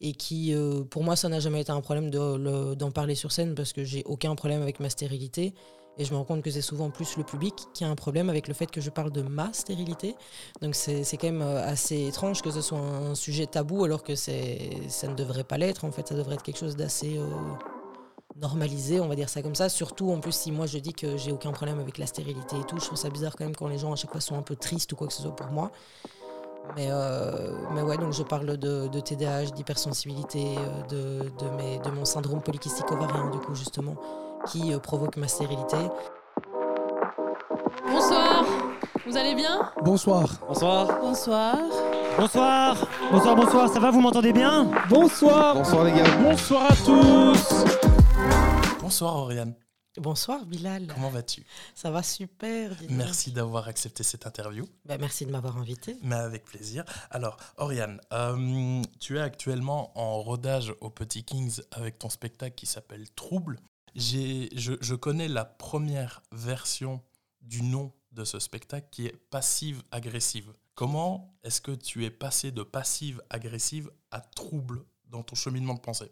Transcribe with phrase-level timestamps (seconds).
[0.00, 3.54] et qui, euh, pour moi, ça n'a jamais été un problème d'en parler sur scène
[3.54, 5.54] parce que j'ai aucun problème avec ma stérilité.
[5.98, 8.28] Et je me rends compte que c'est souvent plus le public qui a un problème
[8.28, 10.14] avec le fait que je parle de ma stérilité.
[10.60, 14.14] Donc c'est quand même euh, assez étrange que ce soit un sujet tabou alors que
[14.14, 15.86] ça ne devrait pas l'être.
[15.86, 17.26] En fait, ça devrait être quelque chose d'assez euh,
[18.38, 19.70] normalisé, on va dire ça comme ça.
[19.70, 22.64] Surtout en plus si moi je dis que j'ai aucun problème avec la stérilité et
[22.64, 22.78] tout.
[22.78, 24.56] Je trouve ça bizarre quand même quand les gens à chaque fois sont un peu
[24.56, 25.72] tristes ou quoi que ce soit pour moi.
[26.74, 30.56] Mais, euh, mais ouais, donc je parle de, de TDAH, d'hypersensibilité,
[30.90, 33.94] de, de, mes, de mon syndrome polykystique ovarien, du coup, justement
[34.46, 35.76] qui euh, provoque ma stérilité.
[37.90, 38.44] Bonsoir,
[39.06, 39.70] vous allez bien?
[39.82, 40.28] Bonsoir.
[40.48, 40.86] Bonsoir.
[41.00, 41.56] Bonsoir.
[42.18, 42.76] Bonsoir.
[43.10, 44.70] Bonsoir, bonsoir, ça va, vous m'entendez bien?
[44.88, 45.54] Bonsoir.
[45.54, 46.16] Bonsoir les gars.
[46.22, 47.64] Bonsoir à tous.
[48.80, 49.54] Bonsoir Oriane.
[49.98, 50.86] Bonsoir Bilal.
[50.88, 51.44] Comment vas-tu?
[51.74, 52.76] Ça va super.
[52.90, 54.66] Merci d'avoir accepté cette interview.
[54.84, 55.96] Bah, merci de m'avoir invité.
[56.02, 56.84] Mais avec plaisir.
[57.10, 62.66] Alors, Oriane, euh, tu es actuellement en rodage au Petit Kings avec ton spectacle qui
[62.66, 63.58] s'appelle Trouble
[63.96, 67.02] je, je connais la première version
[67.40, 70.52] du nom de ce spectacle qui est passive-agressive.
[70.74, 76.10] Comment est-ce que tu es passé de passive-agressive à trouble dans ton cheminement de pensée?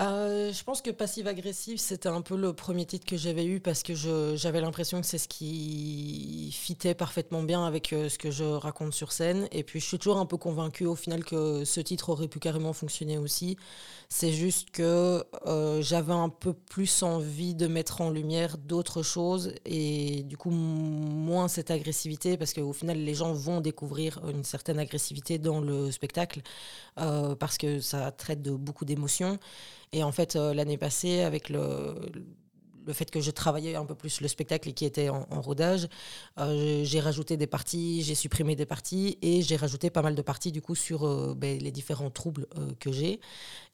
[0.00, 3.82] Euh, je pense que passive-agressive, c'était un peu le premier titre que j'avais eu parce
[3.82, 3.94] que
[4.36, 8.94] j'avais l'impression que c'est ce qui fitait parfaitement bien avec euh, ce que je raconte
[8.94, 9.48] sur scène.
[9.50, 12.38] Et puis je suis toujours un peu convaincue au final que ce titre aurait pu
[12.38, 13.56] carrément fonctionner aussi.
[14.08, 19.52] C'est juste que euh, j'avais un peu plus envie de mettre en lumière d'autres choses
[19.66, 24.78] et du coup moins cette agressivité parce qu'au final les gens vont découvrir une certaine
[24.78, 26.40] agressivité dans le spectacle
[26.94, 29.38] parce que ça traite de beaucoup d'émotions.
[29.92, 31.94] Et en fait, euh, l'année passée, avec le,
[32.86, 35.88] le fait que je travaillais un peu plus le spectacle et qui était en, rodage,
[36.38, 40.22] euh, j'ai rajouté des parties, j'ai supprimé des parties et j'ai rajouté pas mal de
[40.22, 42.46] parties du coup sur euh, ben, les différents troubles
[42.80, 43.20] que j'ai.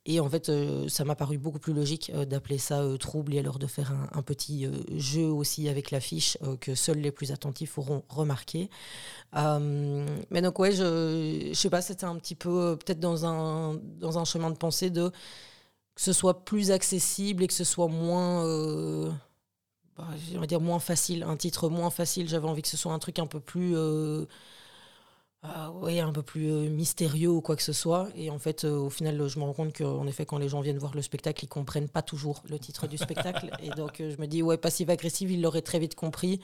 [0.06, 0.53] Et en fait,
[0.89, 4.69] ça m'a paru beaucoup plus logique d'appeler ça trouble et alors de faire un, petit
[4.99, 8.69] jeu aussi avec l'affiche que seuls les plus attentifs auront remarqué.
[9.33, 14.19] mais donc ouais, je, je sais pas, c'était un petit peu peut-être dans un, dans
[14.19, 15.11] un chemin de pensée de
[15.94, 19.10] que ce soit plus accessible et que ce soit moins, euh,
[19.97, 20.09] bah,
[20.47, 22.28] dire moins facile, un titre moins facile.
[22.28, 24.25] J'avais envie que ce soit un truc un peu plus, euh,
[25.43, 28.09] ah un peu plus euh, mystérieux ou quoi que ce soit.
[28.16, 30.78] Et en fait, au final, je me rends compte qu'en effet, quand les gens viennent
[30.78, 33.50] voir le spectacle, ils comprennent pas toujours le titre du spectacle.
[33.62, 36.41] et donc, je me dis, ouais, passive-agressive, ils l'auraient très vite compris.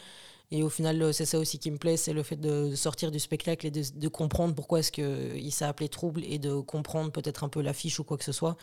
[0.53, 3.21] Et au final, c'est ça aussi qui me plaît, c'est le fait de sortir du
[3.21, 7.44] spectacle et de, de comprendre pourquoi est-ce qu'il s'est appelé Trouble et de comprendre peut-être
[7.44, 8.56] un peu l'affiche ou quoi que ce soit.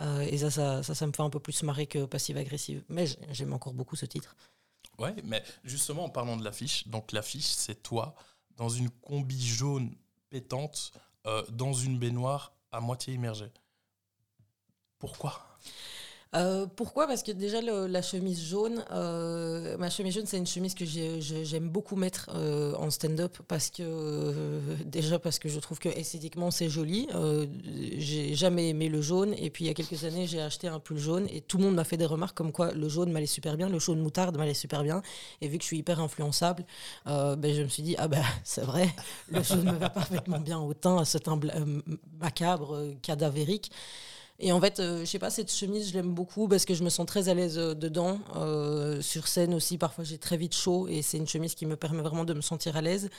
[0.00, 2.84] Euh, et ça ça, ça, me fait un peu plus marrer que passive-agressive.
[2.88, 4.36] Mais j'aime encore beaucoup ce titre.
[4.98, 8.14] Ouais, mais justement, en parlant de l'affiche, donc l'affiche, c'est toi
[8.56, 9.94] dans une combi jaune
[10.30, 10.92] pétante,
[11.26, 13.52] euh, dans une baignoire à moitié immergée.
[14.98, 15.40] Pourquoi?
[16.34, 17.06] Euh, pourquoi?
[17.06, 21.70] Parce que déjà la chemise jaune, euh, ma chemise jaune, c'est une chemise que j'aime
[21.70, 26.68] beaucoup mettre euh, en stand-up parce que déjà parce que je trouve que esthétiquement c'est
[26.68, 27.08] joli.
[27.96, 30.80] j'ai jamais aimé le jaune et puis il y a quelques années j'ai acheté un
[30.80, 33.26] pull jaune et tout le monde m'a fait des remarques comme quoi le jaune m'allait
[33.26, 35.02] super bien, le jaune moutarde m'allait super bien
[35.40, 36.64] et vu que je suis hyper influençable,
[37.06, 38.88] ben, je me suis dit ah ben c'est vrai,
[39.30, 41.40] le jaune me va parfaitement bien au teint, à ce teint
[42.20, 43.70] macabre, cadavérique.
[44.40, 46.84] Et en fait, euh, je sais pas, cette chemise, je l'aime beaucoup parce que je
[46.84, 48.20] me sens très à l'aise euh, dedans.
[48.36, 51.76] Euh, sur scène aussi, parfois j'ai très vite chaud et c'est une chemise qui me
[51.76, 53.10] permet vraiment de me sentir à l'aise.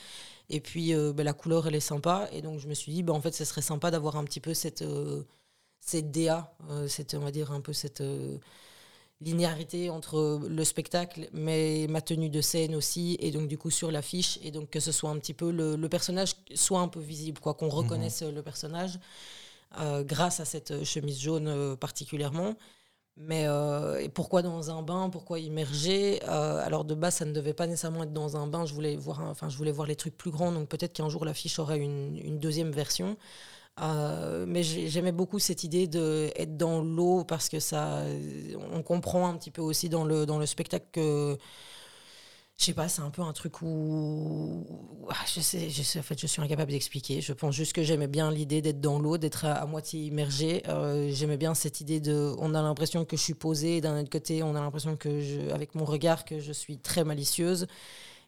[0.48, 2.28] Et puis ben, la couleur, elle est sympa.
[2.32, 4.40] Et donc je me suis dit, ben, en fait, ce serait sympa d'avoir un petit
[4.40, 4.82] peu cette,
[5.80, 6.52] cette DA,
[6.88, 8.02] cette, on va dire un peu cette
[9.20, 13.90] linéarité entre le spectacle, mais ma tenue de scène aussi, et donc du coup sur
[13.90, 17.38] l'affiche, et donc que ce soit un petit peu le, personnage soit un peu visible,
[17.38, 17.72] quoi, qu'on mhm.
[17.72, 18.98] reconnaisse le personnage.
[19.78, 22.54] Euh, grâce à cette chemise jaune euh, particulièrement.
[23.16, 25.10] Mais euh, pourquoi dans un bain?
[25.10, 28.64] Pourquoi immerger Alors de base, ça ne devait pas nécessairement être dans un bain.
[28.66, 30.52] Je voulais voir, enfin, je voulais voir les trucs plus grands.
[30.52, 33.16] Donc peut-être qu'un jour l'affiche aura une, une, deuxième version.
[33.78, 38.04] mais j'aimais beaucoup cette idée d'être dans l'eau parce que ça,
[38.72, 41.38] on comprend un petit peu aussi dans le, dans le spectacle que
[42.60, 44.66] je sais pas, c'est un peu un truc où
[45.08, 47.22] ah, je sais, je en fait, je suis incapable d'expliquer.
[47.22, 50.62] Je pense juste que j'aimais bien l'idée d'être dans l'eau, d'être à, moitié immergé.
[50.68, 54.10] Euh, j'aimais bien cette idée de, on a l'impression que je suis posée, d'un autre
[54.10, 57.66] côté, on a l'impression que, avec mon regard, que je suis très malicieuse.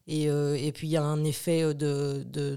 [0.09, 2.57] Et, euh, et, puis il y a un effet de, de,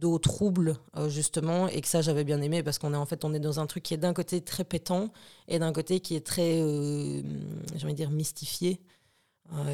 [0.00, 3.24] d'eau trouble euh, justement et que ça j'avais bien aimé parce qu'on est en fait
[3.24, 5.12] on est dans un truc qui est d'un côté très pétant
[5.46, 8.99] et d'un côté qui est très j'ai envie de dire mystifié euh,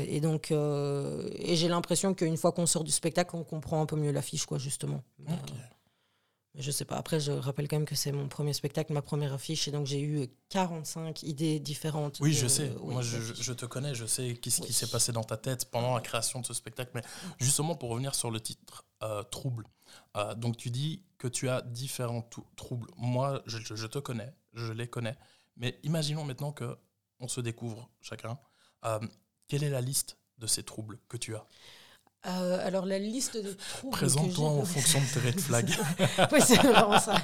[0.07, 3.87] et donc, euh, et j'ai l'impression qu'une fois qu'on sort du spectacle, on comprend un
[3.87, 5.03] peu mieux l'affiche, quoi, justement.
[5.29, 5.33] Euh,
[6.59, 6.97] Je sais pas.
[6.97, 9.87] Après, je rappelle quand même que c'est mon premier spectacle, ma première affiche, et donc
[9.87, 12.19] j'ai eu 45 idées différentes.
[12.21, 12.73] Oui, de- je sais.
[12.81, 14.73] oui, Moi, je, te connais, je sais qu'est-ce qui Oui.
[14.73, 16.93] s'est passé dans ta tête pendant la création de ce spectacle.
[16.95, 17.03] Mais
[17.39, 19.67] justement, pour revenir sur le titre euh, Trouble,
[20.17, 22.27] euh, donc tu dis que tu as différents
[22.57, 22.89] troubles.
[22.97, 25.17] Moi, je, je- je te connais, je les connais.
[25.59, 26.79] Mais imaginons maintenant que
[27.21, 28.39] on se découvre chacun.
[29.49, 31.47] Quelle est la liste de ces troubles que tu as?
[32.27, 33.97] Euh, alors, la liste de troubles.
[33.97, 35.71] Présente-toi en fonction de tes red flags.
[36.33, 37.15] Oui, c'est vraiment ça.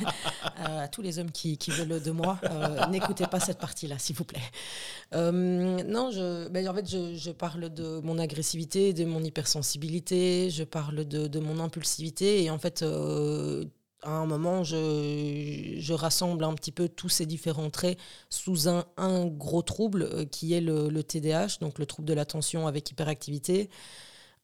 [0.60, 3.98] Euh, à tous les hommes qui, qui veulent de moi, euh, n'écoutez pas cette partie-là,
[3.98, 4.40] s'il vous plaît.
[5.12, 10.62] Non, je, ben, en fait, je, je parle de mon agressivité, de mon hypersensibilité, je
[10.62, 12.44] parle de, de mon impulsivité.
[12.44, 12.84] Et en fait,
[14.02, 17.98] à un moment, je, rassemble un petit peu tous ces différents traits
[18.30, 18.84] sous un,
[19.26, 23.70] gros trouble euh, qui est le, le TDAH, donc le trouble de l'attention avec hyperactivité.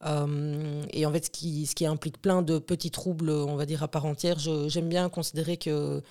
[0.04, 3.66] Euh, et en fait, ce qui, ce qui implique plein de petits troubles, on va
[3.66, 6.02] dire, à part entière, j'aime bien considérer que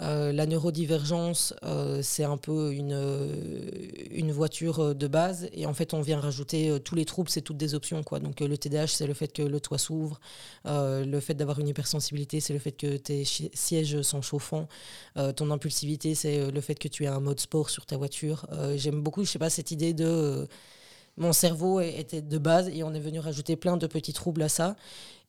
[0.00, 3.34] euh, la neurodivergence, euh, c'est un peu une, euh,
[4.10, 5.48] une voiture de base.
[5.52, 8.02] Et en fait, on vient rajouter tous les troubles, c'est toutes des options.
[8.02, 8.20] Quoi.
[8.20, 10.20] Donc, le TDAH, c'est le fait que le toit s'ouvre.
[10.64, 14.68] Le fait d'avoir une hypersensibilité, c'est le fait que tes sièges sont chauffants.
[15.36, 18.46] Ton impulsivité, c'est le fait que tu aies un mode sport sur ta voiture.
[18.76, 20.46] J'aime beaucoup, je sais pas, cette idée de.
[21.18, 24.48] Mon cerveau était de base et on est venu rajouter plein de petits troubles à
[24.48, 24.76] ça.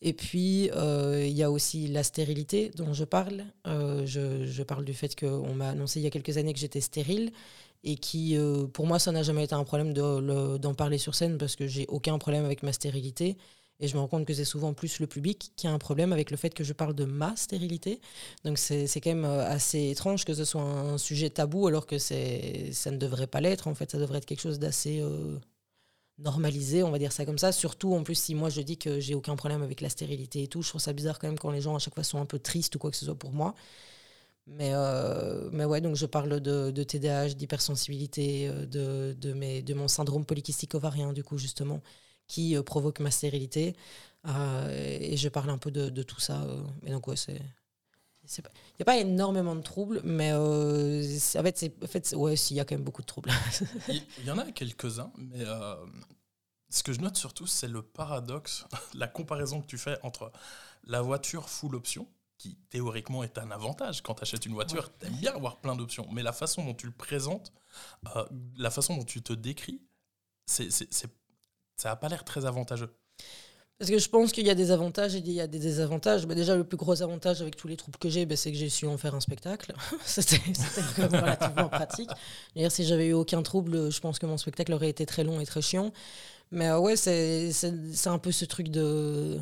[0.01, 3.44] Et puis, euh, il y a aussi la stérilité dont je parle.
[3.68, 6.59] Euh, je, je parle du fait qu'on m'a annoncé il y a quelques années que
[6.59, 7.31] j'étais stérile
[7.83, 11.38] et qui, euh, pour moi, ça n'a jamais été un problème d'en parler sur scène
[11.38, 13.38] parce que j'ai aucun problème avec ma stérilité.
[13.81, 16.12] Et je me rends compte que c'est souvent plus le public qui a un problème
[16.12, 18.01] avec le fait que je parle de ma stérilité.
[18.44, 22.15] Donc c'est quand même assez étrange que ce soit un sujet tabou alors que ça
[22.15, 23.69] ne devrait pas l'être.
[23.69, 25.01] En fait, ça devrait être quelque chose d'assez
[26.19, 27.51] normalisé, on va dire ça comme ça.
[27.51, 30.48] Surtout en plus si moi je dis que j'ai aucun problème avec la stérilité et
[30.48, 32.25] tout, je trouve ça bizarre quand même quand les gens à chaque fois sont un
[32.25, 33.56] peu tristes ou quoi que ce soit pour moi.
[34.48, 39.74] Mais, euh, mais ouais, donc je parle de, TDAH, d'hypersensibilité, euh, de, de, mes, de
[39.75, 41.81] mon syndrome polykystique ovarien, du coup, justement,
[42.27, 43.75] qui euh, provoque ma stérilité.
[44.25, 46.45] Et je parle un peu de, de tout ça.
[46.86, 47.39] Et donc, ouais, c'est.
[48.38, 48.44] Il
[48.80, 51.02] n'y a pas énormément de troubles, mais euh,
[51.38, 53.30] en fait, en fait, ouais, il y a quand même beaucoup de troubles.
[53.90, 55.76] Il y en a quelques-uns, mais euh,
[56.70, 60.31] ce que je note surtout, c'est le paradoxe, la comparaison que tu fais entre
[60.86, 64.02] la voiture full option, qui théoriquement est un avantage.
[64.02, 66.74] Quand tu achètes une voiture, tu aimes bien avoir plein d'options, mais la façon dont
[66.74, 67.52] tu le présentes,
[68.16, 68.25] euh,
[68.58, 69.82] la façon dont tu te décris,
[70.46, 72.96] c'est- ça n'a pas l'air très avantageux.
[73.80, 76.28] Parce que je pense qu'il y a des avantages et il y a des désavantages.
[76.28, 78.58] Bah, déjà, le plus gros avantage avec tous les troubles que j'ai, bah, c'est que
[78.58, 79.74] j'ai su en faire un spectacle.
[80.06, 80.38] C'était
[81.08, 82.10] relativement pratique.
[82.56, 85.40] D'ailleurs, si j'avais eu aucun trouble, je pense que mon spectacle aurait été très long
[85.40, 85.94] et très chiant.
[86.52, 87.52] Mais euh, ouais, c'est
[88.08, 89.40] un peu ce truc de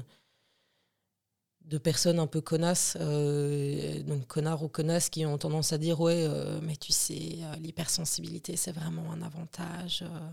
[1.66, 6.00] de personnes un peu connasses, euh, donc connards ou connasses, qui ont tendance à dire
[6.00, 10.04] ouais, euh, mais tu sais, l'hypersensibilité, c'est vraiment un avantage.
[10.04, 10.30] euh.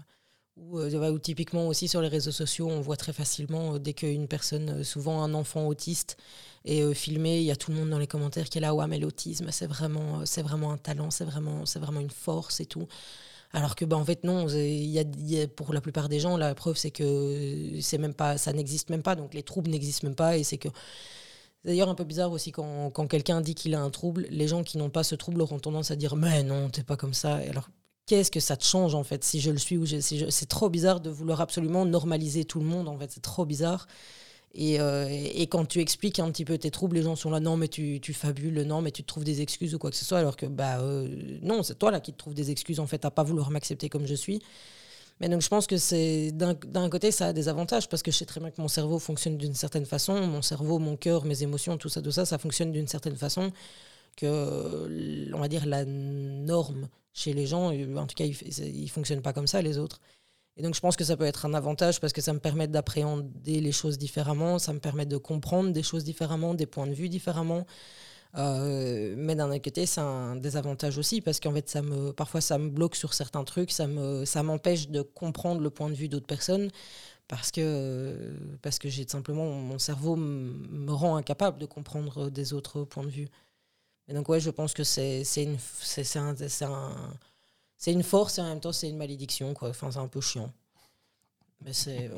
[0.56, 3.93] Ou, euh, ou typiquement aussi sur les réseaux sociaux, on voit très facilement euh, dès
[3.93, 6.17] qu'une personne, euh, souvent un enfant autiste,
[6.65, 8.87] est filmé, il y a tout le monde dans les commentaires qui est là, ouais,
[8.87, 12.67] mais l'autisme, c'est vraiment, c'est vraiment un talent, c'est vraiment, c'est vraiment une force et
[12.67, 12.87] tout.
[13.53, 14.99] Alors que, bah, en fait, non, il y
[15.41, 18.91] a, pour la plupart des gens, la preuve, c'est que c'est même pas, ça n'existe
[18.91, 20.69] même pas, donc les troubles n'existent même pas, et c'est que.
[21.65, 24.77] D'ailleurs, un peu bizarre aussi quand, quelqu'un dit qu'il a un trouble, les gens qui
[24.79, 27.37] n'ont pas ce trouble auront tendance à dire Mais non, t'es pas comme ça.
[27.37, 27.69] Alors,
[28.06, 31.00] qu'est-ce que ça te change en fait si je le suis ou c'est trop bizarre
[31.00, 33.87] de vouloir absolument normaliser tout le monde en fait c'est trop bizarre.
[34.56, 37.40] Et, euh, et quand tu expliques un petit peu tes troubles les gens sont là
[37.40, 39.96] non mais tu, tu fabules non mais tu te trouves des excuses ou quoi que
[39.96, 41.08] ce soit alors que bah euh,
[41.42, 43.88] non c'est toi là qui te trouves des excuses en fait à pas vouloir m'accepter
[43.88, 44.40] comme je suis.
[45.20, 48.16] Mais donc je pense que c'est d'un côté ça a des avantages parce que je
[48.18, 51.42] sais très bien que mon cerveau fonctionne d'une certaine façon mon cerveau mon cœur mes
[51.42, 53.52] émotions tout ça tout ça ça fonctionne d'une certaine façon
[54.16, 58.90] que on va dire la norme chez les gens euh, en tout cas ils, ils
[58.90, 60.00] fonctionnent pas comme ça les autres.
[60.56, 62.68] Et donc je pense que ça peut être un avantage parce que ça me permet
[62.68, 66.94] d'appréhender les choses différemment ça me permet de comprendre des choses différemment des points de
[66.94, 67.64] vue différemment.
[68.37, 72.40] Euh, mais d'un autre côté c'est un désavantage aussi parce qu'en fait ça me parfois
[72.40, 75.94] ça me bloque sur certains trucs ça me ça m'empêche de comprendre le point de
[75.94, 76.68] vue d'autres personnes
[77.28, 82.83] parce que parce que j'ai simplement mon cerveau me rend incapable de comprendre des autres
[82.85, 83.28] points de vue
[84.08, 87.14] et donc ouais je pense que c'est une c'est un, un-
[87.87, 89.70] une force et en même temps c'est une malédiction quoi.
[89.70, 90.52] Enfin c'est un peu chiant.
[91.64, 92.11] Mais c'est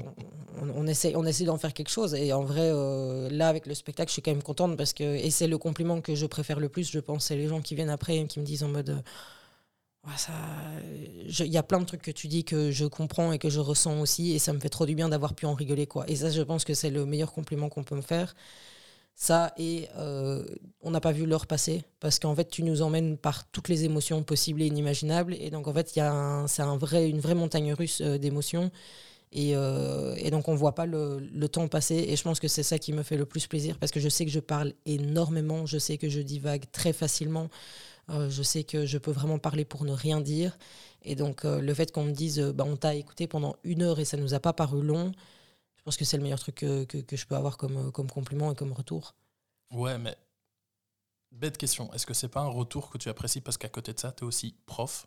[0.75, 2.15] on, essaie on essaie d'en faire quelque chose.
[2.15, 5.05] Et en vrai euh, là avec le spectacle je suis quand même contente parce que
[5.05, 7.75] et c'est le compliment que je préfère le plus je pense c'est les gens qui
[7.77, 9.01] viennent après et qui me disent en mode euh,
[10.17, 10.33] ça
[11.41, 13.61] il y a plein de trucs que tu dis que je comprends et que je
[13.61, 16.09] ressens aussi et ça me fait trop du bien d'avoir pu en rigoler quoi.
[16.09, 18.35] Et ça je pense que c'est le meilleur compliment qu'on peut me faire
[19.19, 20.45] Ça, et euh,
[20.83, 23.87] on n'a pas vu l'heure passer, parce qu'en fait, tu nous emmènes par toutes les
[23.87, 25.35] émotions possibles et inimaginables.
[25.41, 28.71] Et donc, en fait, c'est un vrai, une vraie montagne russe euh, d'émotions.
[29.33, 31.95] Et, euh, et, donc, on voit pas le, temps passer.
[32.09, 34.11] Et je pense que c'est ça qui me fait le plus plaisir, parce que je
[34.11, 37.49] sais que je parle énormément, je sais que je divague très facilement,
[38.11, 40.59] je sais que je peux vraiment parler pour ne rien dire.
[41.03, 44.05] Et donc, le fait qu'on me dise, bah, on t'a écouté pendant une heure et
[44.05, 45.13] ça nous a pas paru long,
[45.87, 48.57] pense que c'est le meilleur truc que, que, je peux avoir comme, comme compliment et
[48.57, 49.15] comme retour.
[49.71, 50.17] Ouais, mais
[51.31, 51.93] bête question.
[51.93, 54.25] Est-ce que c'est pas un retour que tu apprécies parce qu'à côté de ça, tu
[54.25, 55.07] es aussi prof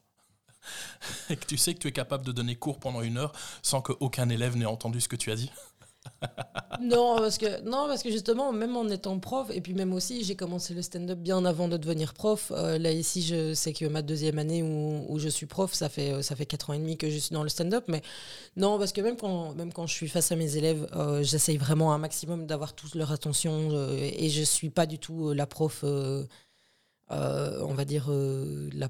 [1.30, 3.82] et que tu sais que tu es capable de donner cours pendant une heure sans
[3.82, 5.52] qu'aucun élève n'ait entendu ce que tu as dit?
[6.82, 10.24] Non, parce que, non, parce que justement, même en étant prof, et puis même aussi,
[10.24, 12.52] j'ai commencé le stand-up bien avant de devenir prof.
[12.56, 15.90] Euh, là, ici, je sais que ma deuxième année où, où, je suis prof, ça
[15.90, 17.86] fait, euh, ça fait 4 ans et demi que je suis dans le stand-up.
[17.88, 18.02] Mais
[18.56, 21.58] non, parce que même quand, même quand je suis face à mes élèves, euh, j'essaye
[21.58, 23.72] vraiment un maximum d'avoir toute leur attention.
[24.00, 28.10] et je suis pas du tout la prof, on va dire,
[28.74, 28.90] la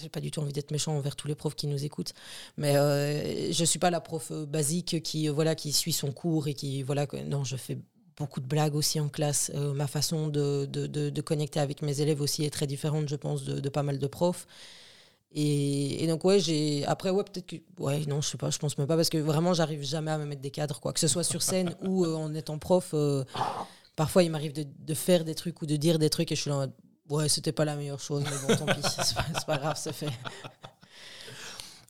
[0.00, 2.14] j'ai pas du tout envie d'être méchant envers tous les profs qui nous écoutent,
[2.56, 6.12] mais euh, je suis pas la prof euh, basique qui euh, voilà qui suit son
[6.12, 7.78] cours et qui voilà non je fais
[8.18, 9.50] beaucoup de blagues aussi en classe.
[9.54, 13.16] Euh, ma façon de, de, de, connecter avec mes élèves aussi est très différente, je
[13.16, 14.46] pense, de, pas mal de profs.
[15.32, 18.78] Et, donc ouais j'ai après ouais peut-être que ouais non je sais pas je pense
[18.78, 21.06] même pas parce que vraiment j'arrive jamais à me mettre des cadres quoi que ce
[21.06, 22.94] soit sur scène ou en étant prof
[23.94, 26.50] parfois il m'arrive de, faire des trucs ou de dire des trucs et je suis
[26.50, 26.66] là
[27.08, 29.92] Ouais, c'était pas la meilleure chose, mais bon, tant pis, c'est pas, pas, grave, c'est
[29.92, 30.12] fait.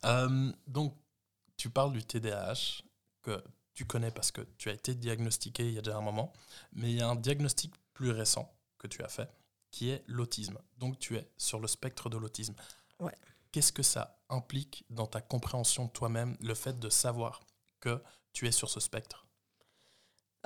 [0.04, 0.96] Euh, donc,
[1.56, 2.82] tu parles du TDAH,
[3.20, 3.42] que
[3.74, 6.32] tu connais parce que tu as été diagnostiqué il y a déjà un moment,
[6.72, 9.28] mais il y a un diagnostic plus récent que tu as fait,
[9.72, 10.58] qui est l'autisme.
[10.76, 12.54] Donc, tu es sur le spectre de l'autisme.
[13.00, 13.14] Ouais.
[13.50, 17.40] Qu'est-ce que ça implique dans ta compréhension de toi-même, le fait de savoir
[17.80, 18.00] que
[18.32, 19.27] tu es sur ce spectre?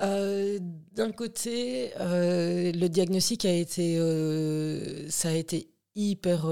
[0.01, 0.59] Euh,
[0.93, 6.47] d'un côté, euh, le diagnostic a été, euh, ça a été hyper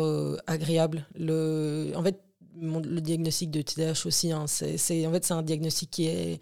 [0.47, 1.07] agréable.
[1.15, 2.21] Le, en fait,
[2.55, 6.41] le diagnostic de TDAH aussi, hein, c'est, en fait, un diagnostic qui est,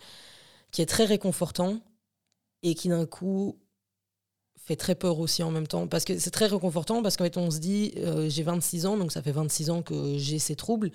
[0.72, 1.80] qui est très réconfortant
[2.64, 3.58] et qui d'un coup
[4.58, 5.88] fait très peur aussi en même temps.
[5.88, 7.94] Parce que c'est très réconfortant parce qu'en fait, on se dit,
[8.28, 10.92] j'ai 26 ans, donc ça fait 26 ans que j'ai ces troubles.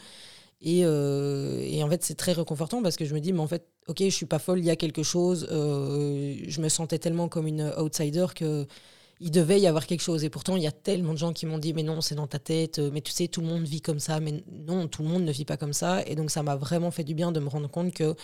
[0.60, 3.66] Et, et en fait, c'est très réconfortant parce que je me dis, mais en fait,
[3.88, 5.46] ok, je suis pas folle, il y a quelque chose.
[5.50, 8.66] Euh, je me sentais tellement comme une outsider que
[9.20, 10.24] il devait y avoir quelque chose.
[10.24, 12.26] Et pourtant, il y a tellement de gens qui m'ont dit, mais non, c'est dans
[12.26, 14.20] ta tête, mais tu sais, tout le monde vit comme ça.
[14.20, 16.02] Mais non, tout le monde ne vit pas comme ça.
[16.06, 18.16] Et donc, ça m'a vraiment fait du bien de me rendre compte que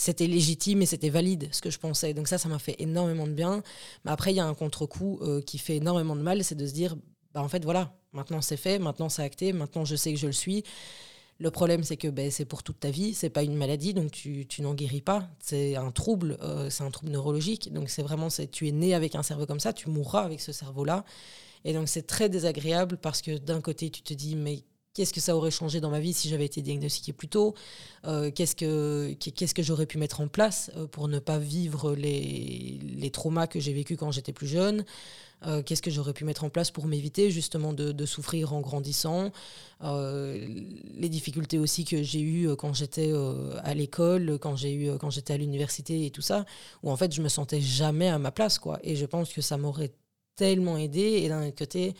[0.00, 2.14] c'était légitime et c'était valide ce que je pensais.
[2.14, 3.62] Donc ça, ça m'a fait énormément de bien.
[4.04, 6.66] Mais après, il y a un contre-coup euh, qui fait énormément de mal, c'est de
[6.66, 6.96] se dire,
[7.34, 10.26] bah en fait, voilà, maintenant c'est fait, maintenant c'est acté, maintenant je sais que je
[10.26, 10.64] le suis.
[11.40, 14.10] Le problème, c'est que ben, c'est pour toute ta vie, c'est pas une maladie, donc
[14.10, 15.26] tu, n'en guéris pas.
[15.40, 17.72] C'est un trouble, euh, c'est un trouble neurologique.
[17.72, 20.52] Donc c'est vraiment, tu es né avec un cerveau comme ça, tu mourras avec ce
[20.52, 21.02] cerveau-là.
[21.64, 25.20] Et donc c'est très désagréable parce que d'un côté, tu te dis, mais qu'est-ce que
[25.20, 27.54] ça aurait changé dans ma vie si j'avais été diagnostiqué plus tôt
[28.06, 31.94] euh, Qu'est-ce que, qu'est-ce que j'aurais pu mettre en place euh, pour ne pas vivre
[31.94, 34.84] les, les traumas que j'ai vécus quand j'étais plus jeune
[35.46, 39.32] euh, qu'est-ce que j'aurais pu mettre en place pour m'éviter justement de, souffrir en grandissant
[39.80, 43.10] Les difficultés aussi que j'ai eues quand j'étais
[43.64, 46.44] à l'école, quand j'ai eu quand j'étais à l'université et tout ça,
[46.82, 48.80] où en fait je me sentais jamais à ma place quoi.
[48.82, 49.92] Et je pense que ça m'aurait
[50.36, 51.00] tellement aidé.
[51.00, 51.94] Et d'un côté,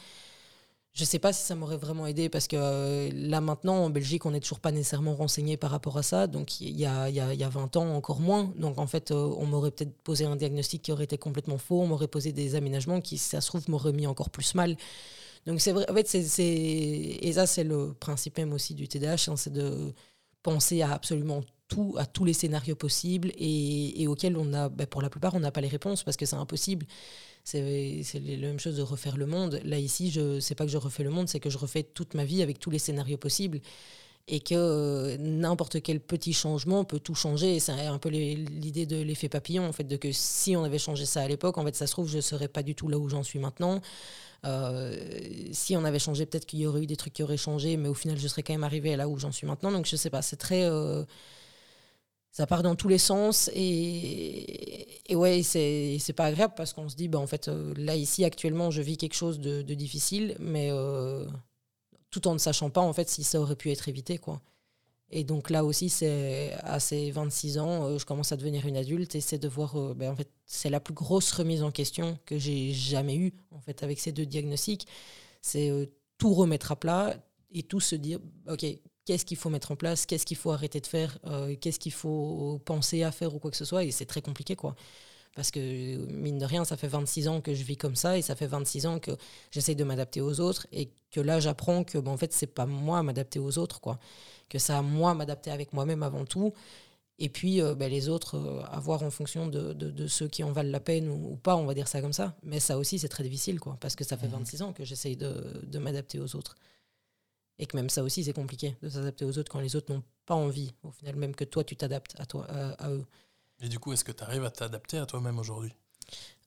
[0.93, 3.91] je ne sais pas si ça m'aurait vraiment aidé parce que euh, là maintenant en
[3.91, 6.27] Belgique on n'est toujours pas nécessairement renseigné par rapport à ça.
[6.27, 8.53] Donc il y a, y, a, y a, 20 ans encore moins.
[8.57, 11.81] Donc en fait euh, on m'aurait peut-être posé un diagnostic qui aurait été complètement faux.
[11.81, 14.77] On m'aurait posé des aménagements qui ça se trouve m'auraient mis encore plus mal.
[15.47, 19.29] Donc c'est vrai, en fait c'est, et ça c'est le principe même aussi du TDAH,
[19.29, 19.95] hein, c'est de
[20.43, 24.87] penser à absolument tout, à tous les scénarios possibles et, et auxquels on a, ben,
[24.87, 26.87] pour la plupart on n'a pas les réponses parce que c'est impossible
[27.51, 29.61] c'est la même chose de refaire le monde.
[29.65, 32.15] Là, ici, je sais pas que je refais le monde, c'est que je refais toute
[32.15, 33.61] ma vie avec tous les scénarios possibles.
[34.29, 37.59] Et que euh, n'importe quel petit changement peut tout changer.
[37.59, 41.05] C'est un peu l'idée de l'effet papillon, en fait, de que si on avait changé
[41.05, 42.99] ça à l'époque, en fait, ça se trouve, je ne serais pas du tout là
[42.99, 43.81] où j'en suis maintenant.
[44.47, 44.97] Euh,
[45.53, 47.89] si on avait changé, peut-être qu'il y aurait eu des trucs qui auraient changé, mais
[47.89, 49.73] au final, je serais quand même arrivé là où j'en suis maintenant.
[49.73, 50.65] Donc, je sais pas, c'est très.
[50.65, 51.05] Euh,
[52.33, 56.89] ça part dans tous les sens et, et ouais c'est c'est pas agréable parce qu'on
[56.89, 60.37] se dit bah en fait euh, là ici actuellement je vis quelque chose de, difficile
[60.39, 61.27] mais euh,
[62.11, 64.41] tout en ne sachant pas en fait si ça aurait pu être évité quoi.
[65.13, 68.77] Et donc là aussi c'est à ces 26 ans euh, je commence à devenir une
[68.77, 72.17] adulte et c'est de voir ben, en fait c'est la plus grosse remise en question
[72.27, 74.87] que j'ai jamais eue en fait avec ces deux diagnostics.
[75.43, 77.17] C'est tout remettre à plat
[77.51, 78.67] et tout se dire ok
[79.05, 81.93] qu'est-ce qu'il faut mettre en place, qu'est-ce qu'il faut arrêter de faire, euh, qu'est-ce qu'il
[81.93, 83.85] faut penser à faire ou quoi que ce soit.
[83.85, 84.75] Et c'est très compliqué, quoi.
[85.37, 88.23] Parce que, mine de rien, ça fait 26 ans que je vis comme ça et
[88.23, 89.13] ça fait 26 ans que
[89.53, 92.67] j'essaye de m'adapter aux autres et que là, j'apprends que, bon, en fait, c'est pas
[92.67, 93.99] moi à m'adapter aux autres, quoi.
[94.49, 96.53] Que c'est à moi m'adapter avec moi-même avant tout.
[97.21, 100.27] Et puis, euh, ben, les autres, euh, à voir en fonction de, de, de, ceux
[100.27, 102.35] qui en valent la peine ou, ou, pas, on va dire ça comme ça.
[102.43, 103.77] Mais ça aussi, c'est très difficile, quoi.
[103.81, 106.57] Parce que ça fait 26 ans que j'essaye de, de m'adapter aux autres.
[107.61, 110.03] Et que même ça aussi, c'est compliqué de s'adapter aux autres quand les autres n'ont
[110.25, 113.05] pas envie, au final, même que toi, tu t'adaptes à, toi, à, à eux.
[113.61, 115.75] Et du coup, est-ce que tu arrives à t'adapter à toi-même aujourd'hui?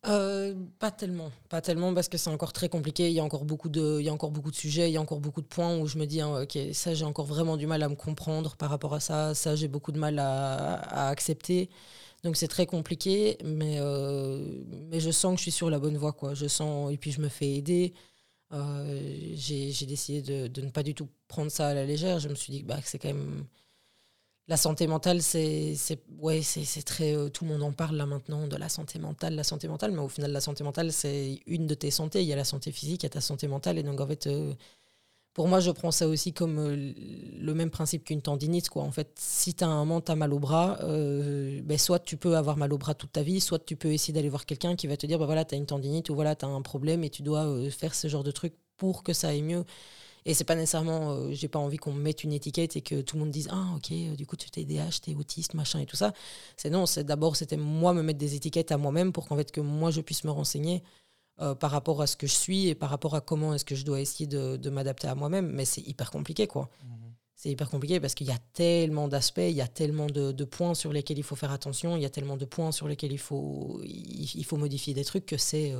[0.05, 3.07] Euh, pas tellement, pas tellement parce que c'est encore très compliqué.
[3.07, 4.97] Il y a encore beaucoup de, il y a encore beaucoup de sujets, il y
[4.97, 7.55] a encore beaucoup de points où je me dis, hein, ok, ça j'ai encore vraiment
[7.55, 10.73] du mal à me comprendre par rapport à ça, ça j'ai beaucoup de mal à,
[10.73, 11.69] à accepter.
[12.23, 15.97] Donc c'est très compliqué, mais euh, mais je sens que je suis sur la bonne
[15.97, 16.33] voie, quoi.
[16.33, 17.93] Je sens et puis je me fais aider.
[18.53, 22.19] Euh, j'ai décidé de, de, ne pas du tout prendre ça à la légère.
[22.19, 23.45] Je me suis dit bah, que c'est quand même
[24.47, 25.75] la santé mentale, c'est
[26.19, 29.35] ouais, c'est très euh, tout le monde en parle là maintenant de la santé mentale,
[29.35, 32.21] la santé mentale, mais au final la santé mentale c'est une de tes santé.
[32.21, 34.07] Il y a la santé physique, il y a ta santé mentale, et donc en
[34.07, 34.53] fait, euh,
[35.33, 36.93] pour moi je prends ça aussi comme euh,
[37.39, 38.83] le même principe qu'une tendinite quoi.
[38.83, 42.17] En fait, si tu as un moment t'as mal au bras, euh, ben, soit tu
[42.17, 44.75] peux avoir mal au bras toute ta vie, soit tu peux essayer d'aller voir quelqu'un
[44.75, 47.09] qui va te dire bah voilà t'as une tendinite ou voilà t'as un problème et
[47.09, 49.65] tu dois euh, faire ce genre de truc pour que ça aille mieux.
[50.25, 53.17] Et c'est pas nécessairement, j'ai pas envie qu'on me mette une étiquette et que tout
[53.17, 55.85] le monde dise ah ok du coup tu es DH, tu es autiste machin et
[55.85, 56.13] tout ça.
[56.55, 59.51] C'est non, c'est d'abord c'était moi me mettre des étiquettes à moi-même pour qu'en fait
[59.51, 60.81] que moi je puisse me renseigner
[61.39, 63.75] euh, par rapport à ce que je suis et par rapport à comment est-ce que
[63.75, 65.51] je dois essayer de, de m'adapter à moi-même.
[65.51, 66.69] Mais c'est hyper compliqué quoi.
[66.83, 66.87] Mmh.
[67.35, 70.43] C'est hyper compliqué parce qu'il y a tellement d'aspects, il y a tellement de, de,
[70.45, 73.11] points sur lesquels il faut faire attention, il y a tellement de points sur lesquels
[73.11, 75.73] il faut, il, il faut modifier des trucs que c'est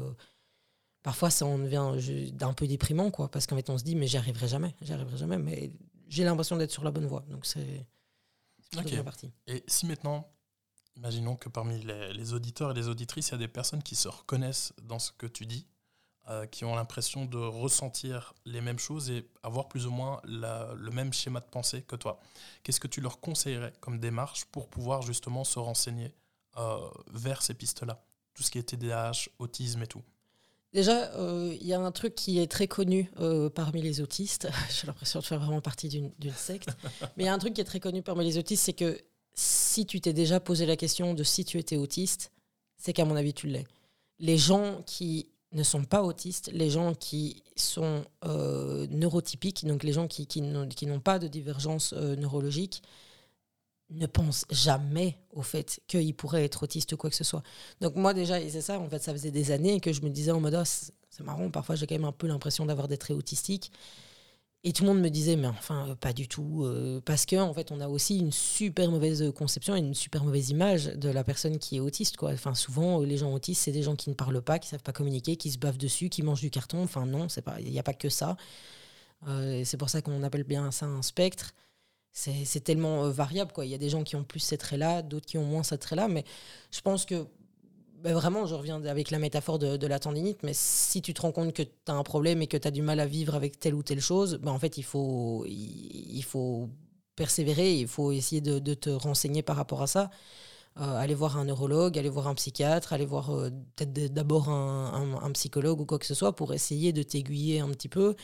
[1.04, 4.08] parfois ça en devient d'un peu déprimant quoi parce qu'en fait on se dit mais
[4.08, 5.72] j'y arriverai jamais j'y arriverai jamais mais
[6.08, 7.86] j'ai l'impression d'être sur la bonne voie donc c'est
[8.78, 9.04] okay.
[9.48, 10.28] et si maintenant
[10.98, 13.96] imaginons que parmi les, les, auditeurs et les auditrices il y a des personnes qui
[13.96, 15.68] se reconnaissent dans ce que tu dis
[16.30, 20.74] euh, qui ont l'impression de ressentir les mêmes choses et avoir plus ou moins la,
[20.76, 22.20] le même schéma de pensée que toi
[22.64, 26.14] qu'est-ce que tu leur conseillerais comme démarche pour pouvoir justement se renseigner
[26.58, 26.78] euh,
[27.12, 30.04] vers ces pistes là tout ce qui est TDAH autisme et tout
[30.74, 34.48] Déjà, il euh, y a un truc qui est très connu euh, parmi les autistes.
[34.72, 36.70] J'ai l'impression de faire vraiment partie d'une secte.
[37.16, 39.00] Mais il y a un truc qui est très connu parmi les autistes, c'est que
[39.34, 42.32] si tu t'es déjà posé la question de si tu étais autiste,
[42.78, 43.66] c'est qu'à mon avis, tu l'es.
[44.20, 49.94] Les gens qui ne sont pas autistes, les gens qui sont euh, neurotypiques, donc les
[49.94, 52.82] gens qui, qui n'ont pas de divergence euh, neurologique,
[53.90, 57.44] ne pense jamais au fait qu'il pourrait être autiste ou quoi que ce soit.
[57.82, 60.10] Donc moi déjà, et c'est ça, en fait, ça faisait des années que je me
[60.10, 60.66] disais en mode, oh,
[61.10, 63.72] c'est marrant, parfois j'ai quand même un peu l'impression d'avoir des traits autistiques.
[64.66, 66.64] Et tout le monde me disait, mais enfin, euh, pas du tout.
[66.64, 70.24] Euh, parce qu'en en fait, on a aussi une super mauvaise conception et une super
[70.24, 72.16] mauvaise image de la personne qui est autiste.
[72.16, 72.32] Quoi.
[72.32, 74.84] Enfin, souvent, les gens autistes, c'est des gens qui ne parlent pas, qui ne savent
[74.84, 76.84] pas communiquer, qui se bavent dessus, qui mangent du carton.
[76.84, 77.28] Enfin, non,
[77.60, 78.38] il n'y a pas que ça.
[79.28, 81.54] Euh, c'est pour ça qu'on appelle bien ça un spectre
[82.14, 83.52] c'est tellement euh, variable.
[83.64, 85.78] Il y a des gens qui ont plus ces traits-là, d'autres qui ont moins ces
[85.78, 86.08] traits-là.
[86.08, 86.24] Mais
[86.72, 87.26] je pense que
[88.04, 91.32] ben vraiment, je reviens avec la métaphore de, la tendinite, mais si tu te rends
[91.32, 93.62] compte que tu as un problème et que tu as du mal à vivre avec
[93.62, 96.70] telle ou telle chose, ben en fait, il faut, il, faut
[97.16, 100.10] persévérer, il faut essayer de, te renseigner par rapport à ça.
[100.82, 105.32] Euh, aller voir un neurologue, aller voir un psychiatre, aller voir euh, peut-être d'abord un,
[105.34, 108.16] psychologue ou quoi que ce soit pour essayer de t'aiguiller un petit peu.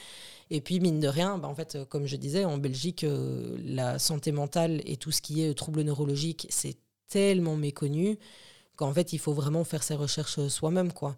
[0.49, 3.97] Et puis, mine de rien, bah, en fait, comme je disais, en Belgique, euh, la
[3.97, 6.75] santé mentale et tout ce qui est troubles neurologiques, c'est
[7.07, 8.17] tellement méconnu
[8.79, 11.17] qu'en fait, il faut vraiment faire ses recherches soi-même, quoi.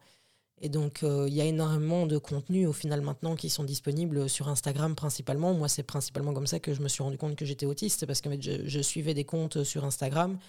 [0.62, 4.28] Et donc, il euh, y a énormément de contenus au final maintenant qui sont disponibles
[4.30, 5.54] sur Instagram principalement.
[5.54, 8.22] Moi, c'est principalement comme ça que je me suis rendu compte que j'étais autiste, parce
[8.22, 10.40] que fait, je, suivais des comptes sur Instagram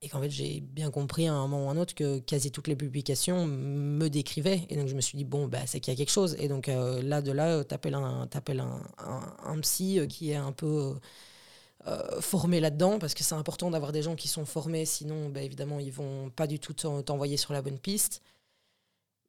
[0.00, 2.52] et qu'en fait, j'ai bien compris à un moment ou à un autre que quasi
[2.52, 4.66] toutes les publications me décrivaient.
[4.70, 6.36] Et donc, je me suis dit, bon, bah, c'est qu'il y a quelque chose.
[6.38, 8.28] Et donc, euh, là, de là, tu appelles, un,
[8.98, 10.94] un, un, psy euh, qui est un peu
[11.86, 15.42] euh, formé là-dedans, parce que c'est important d'avoir des gens qui sont formés, sinon, bah,
[15.42, 18.22] évidemment, ils vont pas du tout t'envoyer sur la bonne piste.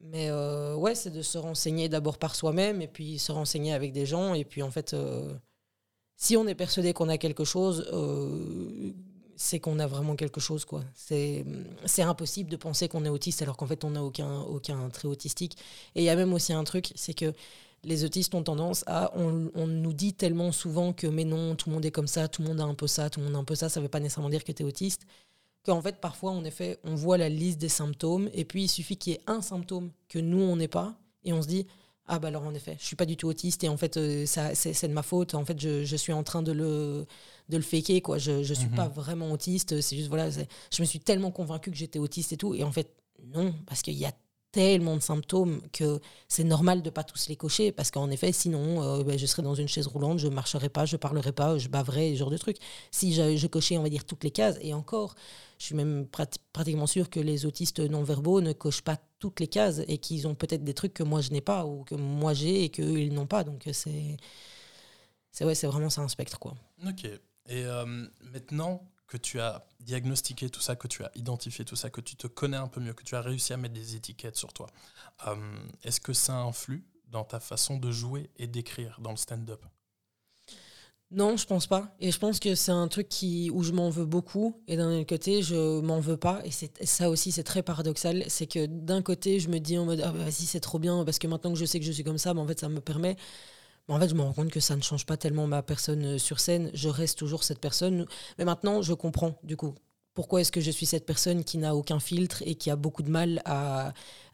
[0.01, 3.91] Mais euh, ouais, c'est de se renseigner d'abord par soi-même, et puis se renseigner avec
[3.93, 4.33] des gens.
[4.33, 5.33] Et puis, en fait, euh,
[6.17, 7.87] si on est persuadé qu'on a quelque chose
[9.35, 10.65] c'est qu'on a vraiment quelque chose.
[10.65, 10.83] quoi.
[10.95, 11.43] C'est
[11.99, 15.57] impossible de penser qu'on est autiste alors qu'en fait on n'a aucun, aucun trait autistique.
[15.95, 17.33] Et il y a même aussi un truc, c'est que
[17.84, 19.12] les autistes ont tendance à...
[19.15, 22.28] On, on, nous dit tellement souvent que mais non, tout le monde est comme ça,
[22.28, 23.80] tout le monde a un peu ça, tout le monde a un peu ça, ça
[23.80, 25.02] ne veut pas nécessairement dire que tu es autiste.
[25.65, 28.98] Qu'en fait, parfois, en effet, on voit la liste des symptômes et puis il suffit
[28.98, 31.65] qu'il y ait un symptôme que nous, on n'ait pas et on se dit
[32.06, 34.26] Ah bah alors en effet, je suis pas du tout autiste et en fait euh,
[34.26, 35.36] ça c'est de ma faute.
[35.36, 37.06] En fait, je, je suis en train de le
[37.50, 38.17] de le faker quoi.
[38.17, 38.76] Je je suis Mhm.
[38.76, 39.80] pas vraiment autiste.
[39.80, 42.72] C'est juste voilà, je me suis tellement convaincue que j'étais autiste et tout et en
[42.74, 42.89] fait
[43.34, 44.12] non parce qu'il y a
[44.53, 48.83] tellement de symptômes que c'est normal de pas tous les cocher parce qu'en effet sinon
[48.83, 51.67] euh, ben, je serais dans une chaise roulante, je marcherais pas, je parlerais pas, je
[51.67, 52.57] baverais, ce genre de trucs.
[52.91, 55.15] Si je, cochais on va dire toutes les cases et encore,
[55.57, 59.39] je suis même prati- pratiquement sûre que les autistes non verbaux ne cochent pas toutes
[59.39, 61.95] les cases et qu'ils ont peut-être des trucs que moi je n'ai pas ou que
[61.95, 63.43] moi j'ai et qu'eux ils n'ont pas.
[63.43, 64.17] Donc c'est
[65.31, 66.53] c'est ouais, c'est vraiment ça un spectre quoi.
[66.87, 67.05] Ok.
[67.05, 67.85] Et euh,
[68.31, 68.81] maintenant
[69.13, 72.26] que tu as diagnostiqué tout ça, que tu as identifié tout ça, que tu te
[72.26, 74.67] connais un peu mieux, que tu as réussi à mettre des étiquettes sur toi,
[75.28, 75.36] euh,
[75.84, 79.63] est-ce que ça influe dans ta façon de jouer et d'écrire dans le stand-up?
[81.12, 81.95] Non, je pense pas.
[81.99, 83.08] Et je pense que c'est un truc
[83.52, 84.60] où je m'en veux beaucoup.
[84.67, 86.41] Et d'un autre côté, je m'en veux pas.
[86.43, 88.23] Et ça aussi, c'est très paradoxal.
[88.30, 91.06] C'est que d'un côté, je me dis en mode, ah bah, vas-y, c'est trop bien,
[91.06, 92.67] parce que maintenant que je sais que je suis comme ça, bah, en fait, ça
[92.67, 93.15] me permet.
[93.88, 96.06] Mais en fait, je me rends compte que ça ne change pas tellement ma personne
[96.06, 96.72] euh, sur scène.
[96.74, 98.06] Je reste toujours cette personne.
[98.38, 99.76] Mais maintenant, je comprends, du coup.
[100.13, 103.02] Pourquoi est-ce que je suis cette personne qui n'a aucun filtre et qui a beaucoup
[103.02, 103.93] de mal à,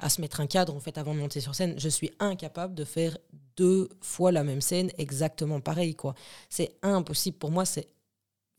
[0.10, 2.84] se mettre un cadre en fait avant de monter sur scène Je suis incapable de
[2.84, 3.18] faire
[3.56, 6.16] deux fois la même scène exactement pareil quoi.
[6.50, 7.88] C'est impossible pour moi, c'est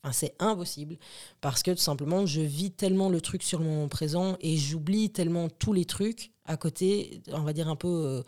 [0.03, 0.97] enfin, c'est impossible
[1.41, 5.47] parce que tout simplement je vis tellement le truc sur moment présent et j'oublie tellement
[5.47, 8.23] tous les trucs à côté, on va dire un peu euh,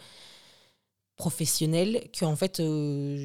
[1.15, 3.15] professionnel qu'en fait euh,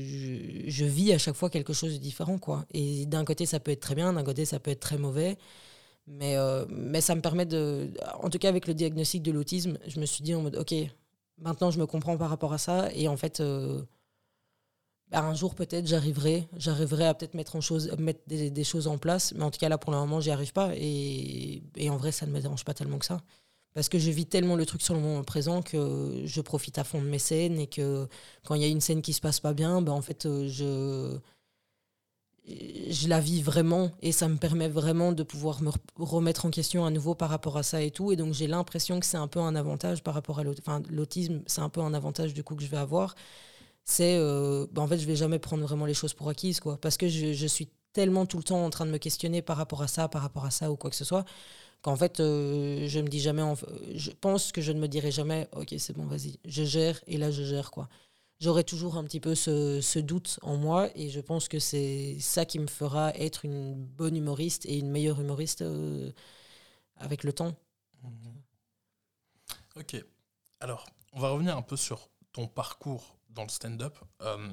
[0.66, 2.66] je, vis à chaque fois quelque chose de différent quoi.
[2.72, 5.38] Et d'un côté ça peut être très bien, d'un côté ça peut être très mauvais.
[6.07, 7.92] Mais, euh, mais ça me permet de.
[8.22, 10.74] En tout cas, avec le diagnostic de l'autisme, je me suis dit en mode, OK,
[11.38, 12.90] maintenant je me comprends par rapport à ça.
[12.94, 13.83] Et en fait, euh,
[15.11, 16.48] bah, un jour peut-être j'arriverai.
[16.57, 19.35] J'arriverai à peut-être mettre, en chose, mettre des, choses en place.
[19.35, 20.72] Mais en tout cas, là pour le moment, j'y arrive pas.
[20.77, 23.20] Et en vrai, ça ne me dérange pas tellement que ça.
[23.78, 26.82] Parce que je vis tellement le truc sur le moment présent que je profite à
[26.82, 28.08] fond de mes scènes et que
[28.44, 30.48] quand il y a une scène qui se passe pas bien, bah, en fait, euh,
[30.48, 31.16] je
[32.90, 36.50] je la vis vraiment et ça me permet vraiment de pouvoir me re- remettre en
[36.50, 38.10] question à nouveau par rapport à ça et tout.
[38.10, 40.42] Et donc j'ai l'impression que c'est un peu un avantage par rapport à
[40.90, 43.14] l'autisme, c'est un peu un avantage du coup que je vais avoir.
[43.84, 46.80] C'est, euh, bah, en fait, je vais jamais prendre vraiment les choses pour acquises, quoi,
[46.80, 49.82] parce que je suis tellement tout le temps en train de me questionner par rapport
[49.82, 51.24] à ça, par rapport à ça ou quoi que ce soit,
[51.82, 53.56] qu'en fait, euh, je me dis jamais, en-
[53.94, 57.16] je pense que je ne me dirai jamais, ok, c'est bon, vas-y, je gère et
[57.16, 57.88] là je gère quoi
[58.40, 62.44] j'aurai toujours un petit peu ce, doute en moi et je pense que c'est ça
[62.44, 66.12] qui me fera être une bonne humoriste et une meilleure humoriste euh,
[66.96, 67.54] avec le temps.
[69.76, 69.96] Ok.
[70.60, 74.48] Alors, on va revenir un peu sur ton parcours dans le stand-up euh,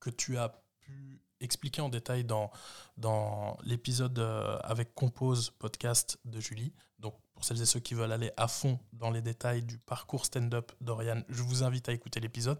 [0.00, 2.50] que tu as pu expliquer en détail dans,
[2.96, 6.72] dans l'épisode euh, avec Compose podcast de Julie.
[6.98, 10.24] Donc, pour celles et ceux qui veulent aller à fond dans les détails du parcours
[10.24, 12.58] stand-up d'Oriane, je vous invite à écouter l'épisode.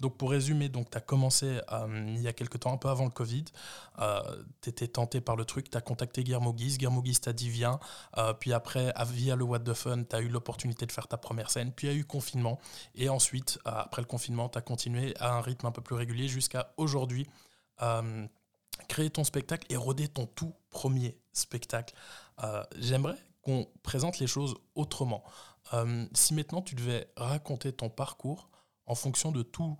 [0.00, 3.04] Donc, pour résumer, tu as commencé euh, il y a quelques temps, un peu avant
[3.04, 3.44] le Covid.
[4.60, 6.78] tu étais tenté par le truc, tu as contacté Guillermo Guise.
[6.78, 7.78] Guillermo Guise t'a dit viens.
[8.18, 11.16] Euh, puis après, via le What the Fun, tu as eu l'opportunité de faire ta
[11.16, 11.72] première scène.
[11.72, 12.58] Puis il y a eu confinement.
[12.94, 15.94] Et ensuite, euh, après le confinement, tu as continué à un rythme un peu plus
[15.94, 17.28] régulier jusqu'à aujourd'hui.
[17.82, 18.26] Euh,
[18.88, 21.94] créer ton spectacle et roder ton tout premier spectacle.
[22.42, 25.22] Euh, J'aimerais qu'on présente les choses autrement.
[25.72, 28.50] Euh, si maintenant tu devais raconter ton parcours
[28.86, 29.76] en fonction de tout,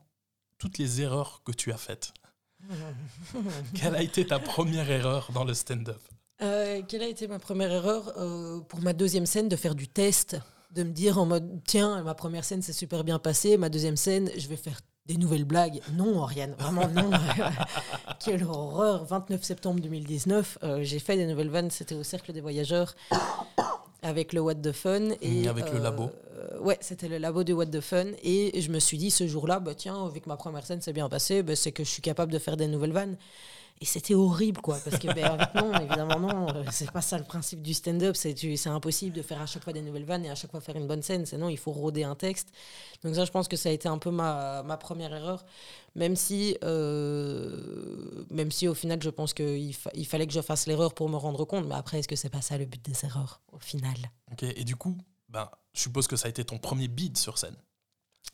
[0.58, 2.12] toutes les erreurs que tu as faites,
[3.74, 6.00] quelle a été ta première erreur dans le stand-up?
[6.42, 8.12] Euh, quelle a été ma première erreur?
[8.16, 10.36] Euh, pour ma deuxième scène de faire du test,
[10.70, 13.96] de me dire en mode tiens ma première scène s'est super bien passée, ma deuxième
[13.96, 15.80] scène je vais faire des nouvelles blagues.
[15.92, 17.10] Non Oriane, vraiment non.
[18.24, 19.04] Quelle horreur.
[19.04, 22.94] 29 septembre 2019, euh, j'ai fait des nouvelles vannes, c'était au Cercle des Voyageurs
[24.02, 25.10] avec le What the Fun.
[25.20, 26.10] Et, avec le labo.
[26.34, 28.06] euh, ouais, c'était le labo du What the Fun.
[28.22, 30.92] Et je me suis dit ce jour-là, bah, tiens, vu que ma première scène s'est
[30.92, 33.16] bien passée, bah, c'est que je suis capable de faire des nouvelles vannes.
[33.80, 34.78] Et c'était horrible, quoi.
[34.84, 36.48] Parce que, ben, non, évidemment, non.
[36.54, 38.14] euh, C'est pas ça le principe du stand-up.
[38.16, 40.76] C'est impossible de faire à chaque fois des nouvelles vannes et à chaque fois faire
[40.76, 41.26] une bonne scène.
[41.26, 42.48] Sinon, il faut rôder un texte.
[43.02, 45.44] Donc, ça, je pense que ça a été un peu ma, première erreur.
[45.96, 50.66] Même si, euh, même si au final, je pense qu'il il fallait que je fasse
[50.66, 51.66] l'erreur pour me rendre compte.
[51.66, 53.96] Mais après, est-ce que c'est pas ça le but des erreurs, au final?
[54.32, 54.96] Ok, Et du coup,
[55.28, 57.56] ben, je suppose que ça a été ton premier bid sur scène?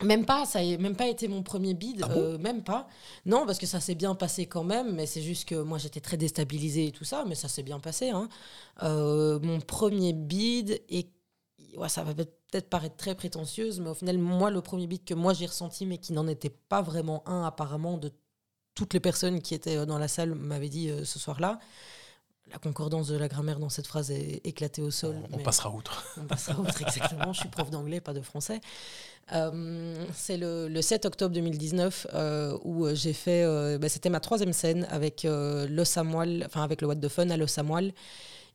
[0.03, 2.89] Même pas, ça n'a même pas été mon premier bid, Ah bon euh, même pas.
[3.27, 6.01] Non, parce que ça s'est bien passé quand même, mais c'est juste que moi j'étais
[6.01, 8.11] très déstabilisée et tout ça, mais ça s'est bien passé.
[8.11, 8.29] hein.
[8.83, 11.11] Euh, mon premier bid, et
[11.77, 15.15] ouais, ça va peut-être paraître très prétentieuse, mais au final, moi, le premier bid que
[15.15, 18.11] moi j'ai ressenti, mais qui n'en était pas vraiment un apparemment de
[18.75, 21.59] toutes les personnes qui étaient euh, dans la salle m'avaient dit euh, ce soir-là,
[22.53, 25.17] la concordance de la grammaire dans cette phrase est éclatée au sol.
[25.33, 26.05] On, on passera outre.
[26.21, 27.33] On passera outre, exactement.
[27.33, 28.61] Je suis prof d'anglais, pas de français.
[29.33, 33.45] Euh, c'est le, le, 7 octobre 2019 euh, où j'ai fait.
[33.45, 37.31] Euh, bah, C'était ma troisième scène avec le Samuel, enfin avec le What the Fun
[37.31, 37.93] à le Samuel.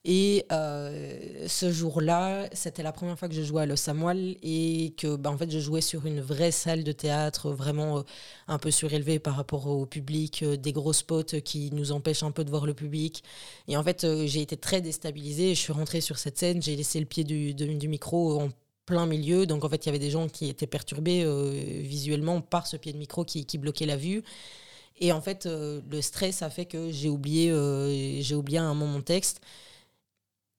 [0.05, 5.15] Et ce jour-là, c'était la première fois que je jouais à Le Samuel et que,
[5.15, 8.03] bah, en fait, je jouais sur une vraie salle de théâtre, vraiment
[8.47, 12.43] un peu surélevée par rapport au public, des gros spots qui nous empêchent un peu
[12.43, 13.23] de voir le public.
[13.67, 15.55] Et en fait, j'ai été très déstabilisée.
[15.55, 18.49] Je suis rentrée sur cette scène, j'ai laissé le pied du, micro en
[18.85, 19.45] plein milieu.
[19.45, 22.77] Donc en fait, il y avait des gens qui étaient perturbés euh, visuellement par ce
[22.77, 24.23] pied de micro qui, bloquait la vue.
[24.99, 28.73] Et en fait, euh, le stress a fait que j'ai oublié, euh, j'ai oublié un
[28.73, 29.41] moment mon texte.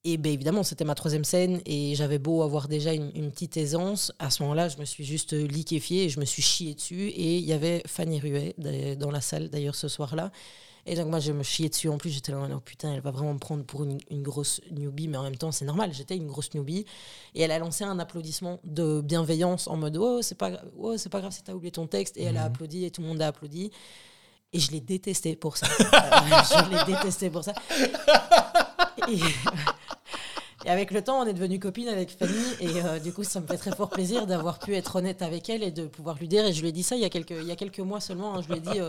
[0.04, 3.56] Et bien évidemment, c'était ma troisième scène et j'avais beau avoir déjà une, une, petite
[3.56, 4.12] aisance.
[4.20, 7.08] À ce moment-là, je me suis juste liquéfiée et je me suis chiée dessus.
[7.08, 8.54] Et il y avait Fanny Ruet
[8.98, 10.30] dans la salle d'ailleurs ce soir-là.
[10.88, 11.88] Et donc, moi, je me chiais dessus.
[11.88, 14.60] En plus, j'étais là, oh, putain, elle va vraiment me prendre pour une, une, grosse
[14.70, 16.86] newbie, mais en même temps, c'est normal, j'étais une grosse newbie.
[17.34, 21.08] Et elle a lancé un applaudissement de bienveillance en mode, oh, c'est pas, oh, c'est
[21.08, 22.16] pas grave si t'as oublié ton texte.
[22.16, 22.46] Et elle a mhm.
[22.46, 23.72] applaudi et tout le monde a applaudi.
[24.52, 25.66] Et je l'ai détesté pour ça.
[25.78, 27.52] je l'ai détesté pour ça.
[29.08, 29.18] Et,
[30.66, 32.34] et avec le temps, on est devenu copine avec Fanny.
[32.60, 35.48] Et euh, du coup, ça me fait très fort plaisir d'avoir pu être honnête avec
[35.48, 36.44] elle et de pouvoir lui dire.
[36.44, 37.08] Et je lui ai dit ça il y a
[37.56, 38.34] quelques, mois seulement.
[38.34, 38.88] Hein, je lui ai dit euh,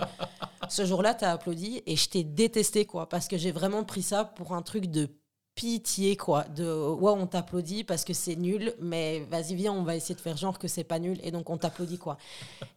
[0.70, 3.08] ce jour-là, tu as applaudi et je t'ai détesté, quoi.
[3.08, 5.08] Parce que j'ai vraiment pris ça pour un truc de
[5.54, 6.46] pitié, quoi.
[6.46, 10.22] De ouais, on t'applaudit parce que c'est nul, mais vas-y, viens, on va essayer de
[10.22, 11.20] faire genre que c'est pas nul.
[11.22, 12.18] Et donc, on t'applaudit, quoi.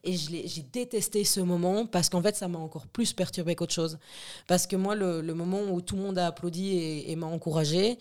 [0.04, 3.98] Et j'ai détesté ce moment parce qu'en fait, ça m'a encore plus perturbé qu'autre chose.
[4.46, 7.26] Parce que moi, le, le, moment où tout le monde a applaudi et, et m'a
[7.26, 7.98] encouragé,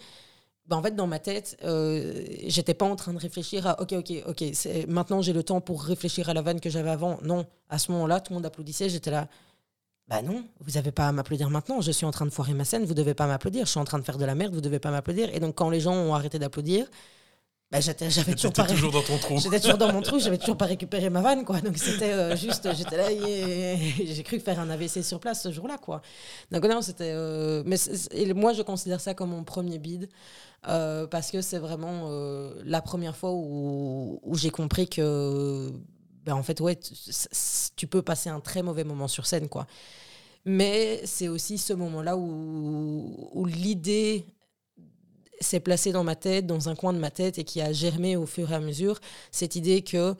[0.69, 3.91] bah, en fait, dans ma tête, euh, j'étais pas en train de réfléchir à OK,
[3.93, 4.43] OK, OK,
[4.87, 7.17] maintenant j'ai le temps pour réfléchir à la vanne que j'avais avant.
[7.23, 8.87] Non, à ce moment-là, tout le monde applaudissait.
[8.87, 9.27] J'étais là,
[10.07, 11.81] bah non, vous n'avez pas à m'applaudir maintenant.
[11.81, 13.65] Je suis en train de foirer ma scène, vous devez pas m'applaudir.
[13.65, 15.33] Je suis en train de faire de la merde, vous devez pas m'applaudir.
[15.33, 16.85] Et donc, quand les gens ont arrêté d'applaudir,
[17.71, 19.37] bah, j'avais toujours pas toujours dans ton trou.
[19.37, 21.61] J'étais toujours dans mon trou, j'avais toujours pas récupéré ma vanne quoi.
[21.61, 25.77] Donc c'était euh, juste j'étais là j'ai cru faire un AVC sur place ce jour-là
[25.77, 26.01] quoi.
[26.51, 27.75] Donc non, c'était euh, mais
[28.11, 30.09] et moi je considère ça comme mon premier bid
[30.67, 32.09] euh, parce que c'est vraiment
[32.65, 35.71] la première fois où, où j'ai compris que
[36.25, 36.79] ben en fait ouais
[37.75, 39.67] tu peux passer un très mauvais moment sur scène quoi.
[40.43, 44.25] Mais c'est aussi ce moment-là où, où l'idée
[45.41, 48.15] s'est placé dans ma tête, dans un coin de ma tête et qui a germé
[48.15, 48.99] au fur et à mesure
[49.31, 50.15] cette idée que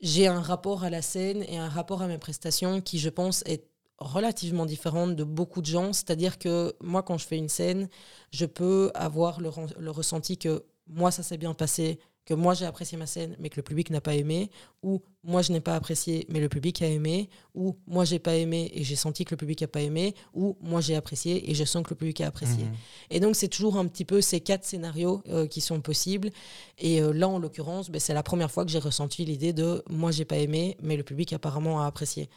[0.00, 3.42] j'ai un rapport à la scène et un rapport à mes prestations qui, je pense,
[3.46, 3.66] est
[3.98, 5.92] relativement différente de beaucoup de gens.
[5.92, 7.88] C'est-à-dire que moi, quand je fais une scène,
[8.30, 12.66] je peux avoir le, le ressenti que moi, ça s'est bien passé, que moi j'ai
[12.66, 14.50] apprécié ma scène mais que le public n'a pas aimé,
[14.82, 18.34] ou moi je n'ai pas apprécié mais le public a aimé, ou moi j'ai pas
[18.34, 21.54] aimé et j'ai senti que le public a pas aimé, ou moi j'ai apprécié et
[21.54, 22.64] je sens que le public a apprécié.
[22.64, 22.74] Mmh.
[23.10, 26.30] Et donc c'est toujours un petit peu ces quatre scénarios euh, qui sont possibles.
[26.78, 29.82] Et euh, là en l'occurrence, ben, c'est la première fois que j'ai ressenti l'idée de
[29.88, 32.28] moi j'ai pas aimé mais le public apparemment a apprécié.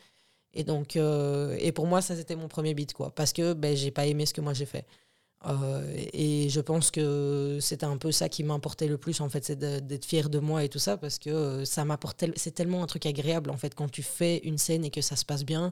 [0.53, 3.75] Et donc euh, et pour moi ça c'était mon premier beat quoi, parce que ben,
[3.75, 4.85] j'ai pas aimé ce que moi j'ai fait.
[5.45, 9.45] Euh, et je pense que c'était un peu ça qui m'importait le plus, en fait,
[9.45, 12.87] c'est d'être fier de moi et tout ça, parce que ça m'apporte, c'est tellement un
[12.87, 15.71] truc agréable, en fait, quand tu fais une scène et que ça se passe bien,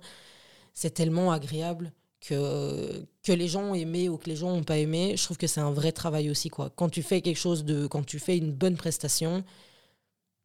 [0.73, 4.77] c'est tellement agréable que, que les gens ont aimé ou que les gens n'ont pas
[4.77, 5.15] aimé.
[5.17, 6.71] Je trouve que c'est un vrai travail aussi, quoi.
[6.75, 9.43] Quand tu fais quelque chose de, quand tu fais une bonne prestation,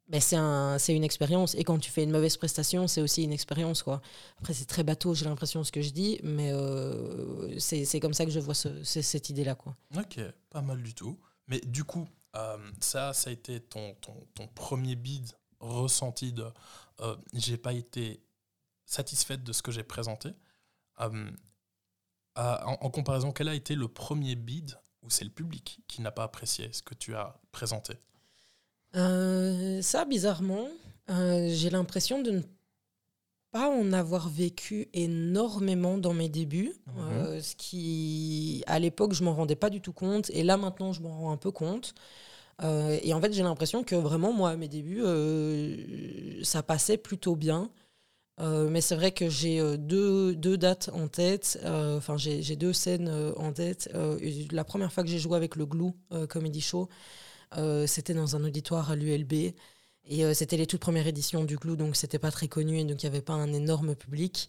[0.08, 1.54] ben c'est un, une expérience.
[1.54, 3.82] Et quand tu fais une mauvaise prestation, c'est aussi une expérience.
[3.82, 4.02] Quoi.
[4.38, 8.24] Après, c'est très bateau, j'ai l'impression, ce que je dis, mais euh, c'est comme ça
[8.24, 9.56] que je vois ce, cette idée-là.
[9.96, 11.18] Ok, pas mal du tout.
[11.48, 16.46] Mais du coup, euh, ça, ça a été ton, ton, ton premier bid ressenti de
[17.00, 18.24] euh, j'ai pas été
[18.84, 20.30] satisfaite de ce que j'ai présenté.
[21.00, 21.30] Euh,
[22.36, 26.10] en, en, comparaison, quel a été le premier bid où c'est le public qui n'a
[26.10, 27.94] pas apprécié ce que tu as présenté?
[28.96, 30.68] Euh, ça, bizarrement,
[31.10, 32.42] euh, j'ai l'impression de ne
[33.52, 36.72] pas en avoir vécu énormément dans mes débuts.
[36.86, 37.00] Mmh.
[37.00, 40.30] Euh, ce qui, à l'époque, je m'en rendais pas du tout compte.
[40.30, 41.94] Et là, maintenant, je m'en rends un peu compte.
[42.62, 46.96] Euh, et en fait, j'ai l'impression que vraiment, moi, à mes débuts, euh, ça passait
[46.96, 47.70] plutôt bien.
[48.40, 53.52] Mais c'est vrai que j'ai deux, deux, dates en tête, enfin j'ai deux scènes en
[53.52, 53.88] tête.
[54.50, 55.94] la première fois que j'ai joué avec le Glou
[56.28, 56.88] Comedy Show,
[57.86, 59.54] c'était dans un auditoire à l'ULB.
[60.08, 62.84] Et euh, c'était les toutes premières éditions du Clou, donc c'était pas très connu, et
[62.84, 64.48] donc il n'y avait pas un énorme public.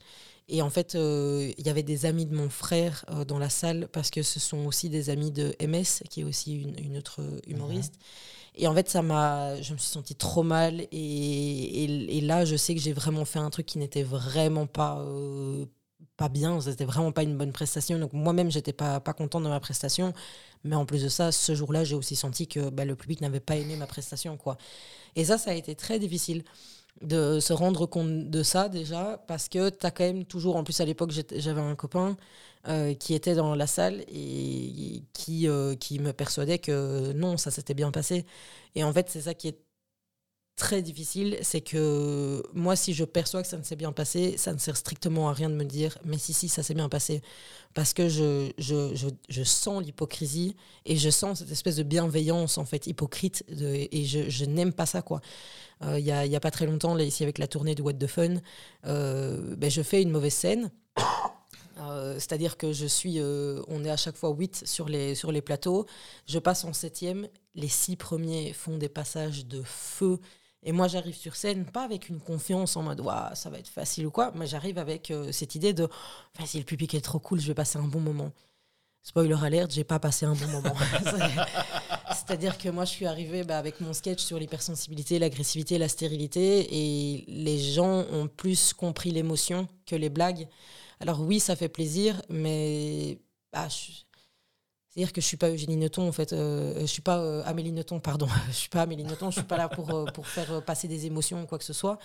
[0.49, 3.87] Et en fait, euh, il y avait des amis de mon frère dans la salle,
[3.91, 7.21] parce que ce sont aussi des amis de MS, qui est aussi une, une autre
[7.47, 7.93] humoriste.
[7.93, 7.99] Mhm.
[8.55, 10.81] Et en fait, ça m'a, je me suis sentie trop mal.
[10.91, 14.67] Et, et, et là, je sais que j'ai vraiment fait un truc qui n'était vraiment
[14.67, 15.03] pas
[16.23, 17.99] pas bien, c'était vraiment pas une bonne prestation.
[17.99, 20.13] Donc moi-même, j'étais pas, pas contente de ma prestation.
[20.63, 23.41] Mais en plus de ça, ce jour-là, j'ai aussi senti que bah, le public n'avait
[23.41, 24.37] pas aimé ma prestation.
[24.37, 24.57] quoi.
[25.17, 26.43] Et ça, ça a été très difficile
[27.01, 30.63] de se rendre compte de ça déjà, parce que tu as quand même toujours, en
[30.63, 32.15] plus à l'époque, j'avais un copain
[32.69, 37.51] euh, qui était dans la salle et qui, euh, qui me persuadait que non, ça
[37.51, 38.25] s'était bien passé.
[38.75, 39.59] Et en fait, c'est ça qui est
[40.55, 44.53] très difficile, c'est que moi, si je perçois que ça ne s'est bien passé, ça
[44.53, 47.21] ne sert strictement à rien de me dire, mais si, si, ça s'est bien passé.
[47.73, 52.57] Parce que je, je, je, je sens l'hypocrisie et je sens cette espèce de bienveillance,
[52.57, 55.21] en fait, hypocrite, et je, n'aime pas ça, quoi.
[55.81, 57.81] Euh, il n'y a, y a, pas très longtemps, là, ici, avec la tournée de
[57.81, 58.35] What the Fun,
[58.85, 60.71] euh, ben, je fais une mauvaise scène.
[61.79, 65.41] Euh, c'est-à-dire que je suis, on est à chaque fois 8 sur les, sur les
[65.41, 65.87] plateaux.
[66.27, 67.27] Je passe en septième.
[67.55, 70.19] Les six premiers font des passages de feu
[70.65, 73.01] et moi, j'arrive sur scène, pas avec une confiance en mode,
[73.33, 75.89] ça va être facile ou quoi, mais j'arrive avec euh, cette idée de,
[76.45, 78.31] si le public est trop cool, je vais passer un bon moment.
[79.01, 80.73] Spoiler alert, j'ai pas passé un bon moment.
[82.15, 86.67] C'est-à-dire que moi, je suis arrivée bah, avec mon sketch sur l'hypersensibilité, l'agressivité, la stérilité,
[86.71, 90.47] et les gens ont plus compris l'émotion que les blagues.
[91.01, 93.19] Alors oui, ça fait plaisir, mais
[93.51, 94.03] bah, je,
[94.93, 96.33] c'est-à-dire que je suis pas Eugénie Neuton, en fait.
[96.33, 98.27] Euh, je suis pas euh, Amélie Neuton, pardon.
[98.49, 99.31] je suis pas Amélie Neuton.
[99.31, 101.73] Je suis pas là pour, euh, pour faire passer des émotions ou quoi que ce
[101.73, 101.97] soit.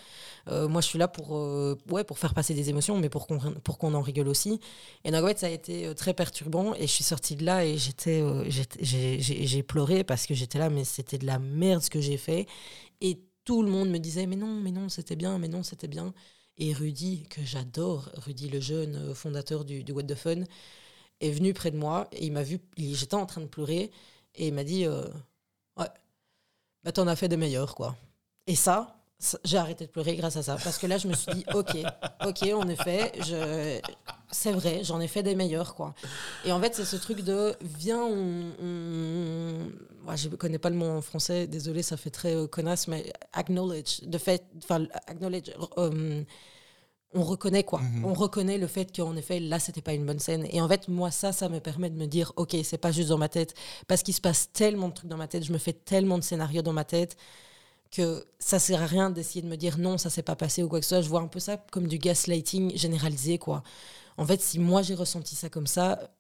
[0.47, 1.33] moi, je suis là pour,
[1.91, 4.59] ouais, pour faire passer des émotions, mais pour qu'on, en rigole aussi.
[5.05, 6.75] Et donc, en fait, ça a été très perturbant.
[6.77, 11.19] Et je suis sortie de là et j'ai pleuré parce que j'étais là, mais c'était
[11.19, 12.47] de la merde ce que j'ai fait.
[13.03, 15.89] Et tout le monde me disait, mais non, mais non, c'était bien, mais non, c'était
[15.89, 16.15] bien.
[16.57, 20.45] Et Rudy, que j'adore, Rudy, le jeune fondateur du, du What the Fun,
[21.21, 23.91] est venu près de moi et il m'a vu, j'étais en train de pleurer
[24.35, 25.05] et il m'a dit euh,
[25.77, 25.89] Ouais,
[26.85, 27.97] bah, t'en as fait des meilleurs, quoi.
[28.47, 28.97] Et ça,
[29.45, 31.77] j'ai arrêté de pleurer grâce à ça parce que là, je me suis dit Ok,
[32.25, 33.81] ok, en effet, je...
[34.31, 35.95] c'est vrai, j'en ai fait des meilleurs, quoi.
[36.45, 38.53] Et en fait, c'est ce truc de Viens, on.
[38.63, 40.17] on...
[40.17, 44.03] je connais pas le mot en français, désolé, ça fait très euh, connasse, mais acknowledge,
[44.03, 45.51] de fait, enfin, acknowledge.
[45.79, 46.23] Euh,
[47.15, 47.81] on reconnaît quoi.
[47.81, 48.05] Mhm.
[48.05, 50.47] On reconnaît le fait qu'en effet, là, c'était pas une bonne scène.
[50.51, 53.09] Et en fait, moi, ça, ça me permet de me dire, ok, c'est pas juste
[53.09, 53.55] dans ma tête,
[53.87, 56.25] parce qu'il se passe tellement de trucs dans ma tête, je me fais tellement de
[56.25, 57.17] scénarios dans ma tête
[57.91, 60.69] que ça sert à rien d'essayer de me dire non, ça s'est pas passé ou
[60.69, 61.01] quoi que ce soit.
[61.01, 63.63] Je vois un peu ça comme du gaslighting généralisé, quoi.
[64.19, 66.11] En fait, si moi j'ai ressenti ça comme ça,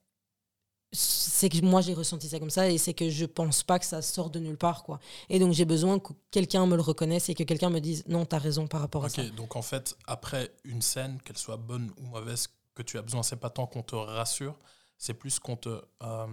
[0.92, 3.84] c'est que moi j'ai ressenti ça comme ça et c'est que je pense pas que
[3.84, 4.98] ça sort de nulle part quoi.
[5.28, 8.24] Et donc j'ai besoin que quelqu'un me le reconnaisse et que quelqu'un me dise non
[8.24, 9.22] t'as raison par rapport à ça.
[9.30, 13.22] donc en fait après une scène qu'elle soit bonne ou mauvaise que tu as besoin
[13.22, 14.56] c'est pas tant qu'on te rassure
[14.96, 16.26] c'est plus qu'on te euh,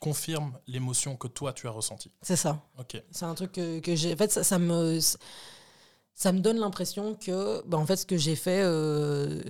[0.00, 2.10] confirme l'émotion que toi tu as ressentie.
[2.22, 2.62] C'est ça.
[2.78, 3.02] Ok.
[3.10, 4.98] C'est un truc que, que j'ai en fait ça, ça me
[6.18, 9.40] ça me donne l'impression que, bah, en fait, ce que j'ai fait, euh,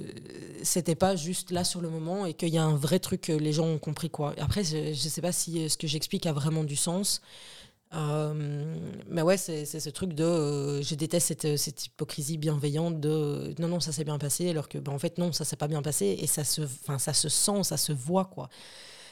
[0.62, 3.33] c'était pas juste là sur le moment et qu'il y a un vrai truc que
[3.33, 4.11] les gens ont compris.
[4.11, 4.35] Quoi.
[4.37, 7.22] Après, je, je sais pas si euh, ce que j'explique a vraiment du sens.
[7.94, 8.76] Euh,
[9.09, 10.24] mais ouais, c'est ce truc de.
[10.24, 14.68] Euh, je déteste cette, cette, hypocrisie bienveillante de non, non, ça s'est bien passé, alors
[14.68, 16.61] que, bah, en fait, non, ça s'est pas bien passé et ça se,
[16.98, 18.50] ça se sent, ça se voit, quoi.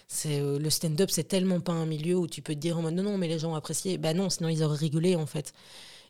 [0.09, 2.95] C'est le stand-up, c'est tellement pas un milieu où tu peux te dire en mode
[2.97, 3.97] non, non, mais les gens ont apprécié.
[3.97, 5.55] Ben non, sinon ils auraient rigolé, en fait.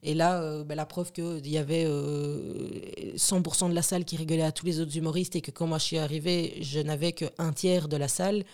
[0.03, 4.17] Et là, euh, bah, la preuve qu'il y avait 100% euh, de la salle qui
[4.17, 7.13] rigolait à tous les autres humoristes et que quand moi je suis arrivée, je n'avais
[7.13, 8.45] qu'un tiers de la salle.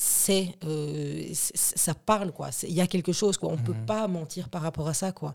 [0.00, 2.50] C'est, euh, ça parle quoi.
[2.62, 3.48] Il y a quelque chose quoi.
[3.50, 3.86] On ne peut mhm.
[3.86, 5.34] pas mentir par rapport à ça quoi.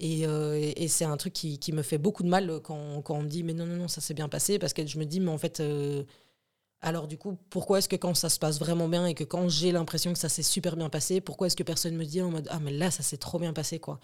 [0.00, 3.22] Et, et c'est un truc qui, qui, me fait beaucoup de mal quand, quand, on
[3.22, 5.18] me dit mais non non non ça s'est bien passé parce que je me dis
[5.18, 5.60] mais en fait
[6.80, 9.48] alors du coup, pourquoi est-ce que quand ça se passe vraiment bien et que quand
[9.48, 12.30] j'ai l'impression que ça s'est super bien passé, pourquoi est-ce que personne me dit en
[12.30, 13.98] mode ah mais là ça s'est trop bien passé quoi?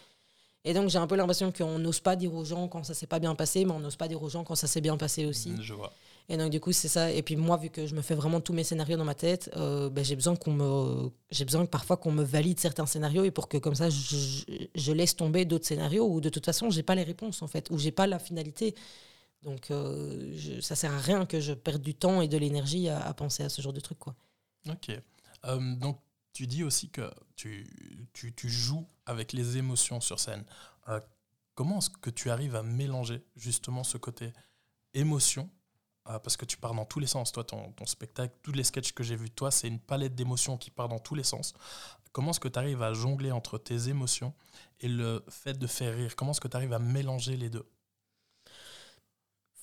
[0.65, 3.07] Et donc j'ai un peu l'impression qu'on n'ose pas dire aux gens quand ça s'est
[3.07, 5.27] pas bien passé, mais on n'ose pas dire aux gens quand ça s'est bien passé
[5.27, 5.51] aussi.
[5.51, 5.93] Mm, je vois.
[6.29, 7.13] Et donc du coup c'est ça.
[7.13, 9.51] Et puis moi vu que je me fais vraiment tous mes scénarios dans ma tête,
[9.57, 13.31] euh, ben, j'ai besoin qu'on me, j'ai besoin parfois qu'on me valide certains scénarios et
[13.31, 14.43] pour que comme ça je,
[14.75, 17.71] je laisse tomber d'autres scénarios où de toute façon j'ai pas les réponses en fait,
[17.71, 18.75] où j'ai pas la finalité.
[19.45, 22.89] Donc, euh, je, ça sert à rien que je perde du temps et de l'énergie
[22.89, 23.99] à, penser à ce genre de truc.
[23.99, 24.15] Quoi.
[24.69, 24.91] Ok.
[25.45, 26.01] Euh, donc,
[26.33, 27.67] tu dis aussi que tu,
[28.15, 30.45] tu, tu, joues avec les émotions sur scène.
[30.89, 30.99] Euh,
[31.55, 34.33] comment est-ce que tu arrives à mélanger justement ce côté
[34.95, 35.49] émotion
[36.05, 39.03] parce que tu pars dans tous les sens, toi, ton, spectacle, tous les sketchs que
[39.03, 41.55] j'ai vus toi, c'est une palette d'émotions qui part dans tous les sens.
[42.13, 44.35] Comment est-ce que tu arrives à jongler entre tes émotions
[44.81, 46.15] et le fait de faire rire?
[46.15, 47.67] Comment est-ce que tu arrives à mélanger les deux?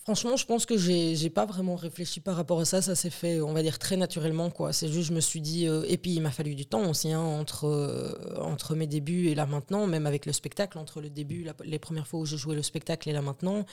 [0.03, 2.81] Franchement, je pense que j'ai pas vraiment réfléchi par rapport à ça.
[2.81, 4.49] Ça s'est fait, on va dire, très naturellement.
[4.49, 4.73] quoi.
[4.73, 5.67] C'est juste, je me suis dit.
[5.67, 9.27] Euh, et puis, il m'a fallu du temps aussi, hein, entre, euh, entre mes débuts
[9.27, 12.35] et là maintenant, même avec le spectacle, entre le début, les premières fois où je
[12.35, 13.65] jouais le spectacle et là maintenant.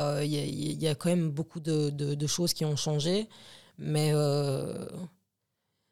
[0.00, 0.32] Euh, Il
[0.82, 3.28] y, a- quand même beaucoup de, de- choses qui ont changé.
[3.78, 4.12] Mais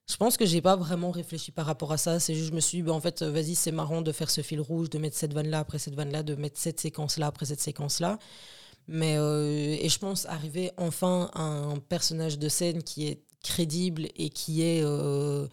[0.07, 2.21] je pense que j'ai pas vraiment réfléchi par rapport à ça.
[2.21, 4.43] C'est juste, je me suis dit, bah, en fait, vas-y, c'est marrant de faire ce
[4.43, 7.61] fil rouge, de mettre cette vanne-là après cette vanne-là, de mettre cette séquence-là après cette
[7.61, 8.19] séquence-là.
[8.89, 14.09] Mais, euh, et je pense arriver enfin à un personnage de scène qui est crédible
[14.17, 15.47] et qui est, euh,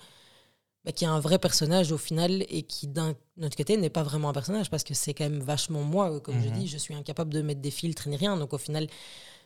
[0.86, 4.04] bah, qui est un vrai personnage au final et qui, d'un autre côté, n'est pas
[4.04, 6.20] vraiment un personnage parce que c'est quand même vachement moi.
[6.20, 6.54] Comme je Mhm.
[6.54, 8.36] dis, je suis incapable de mettre des filtres ni rien.
[8.38, 8.88] Donc au final,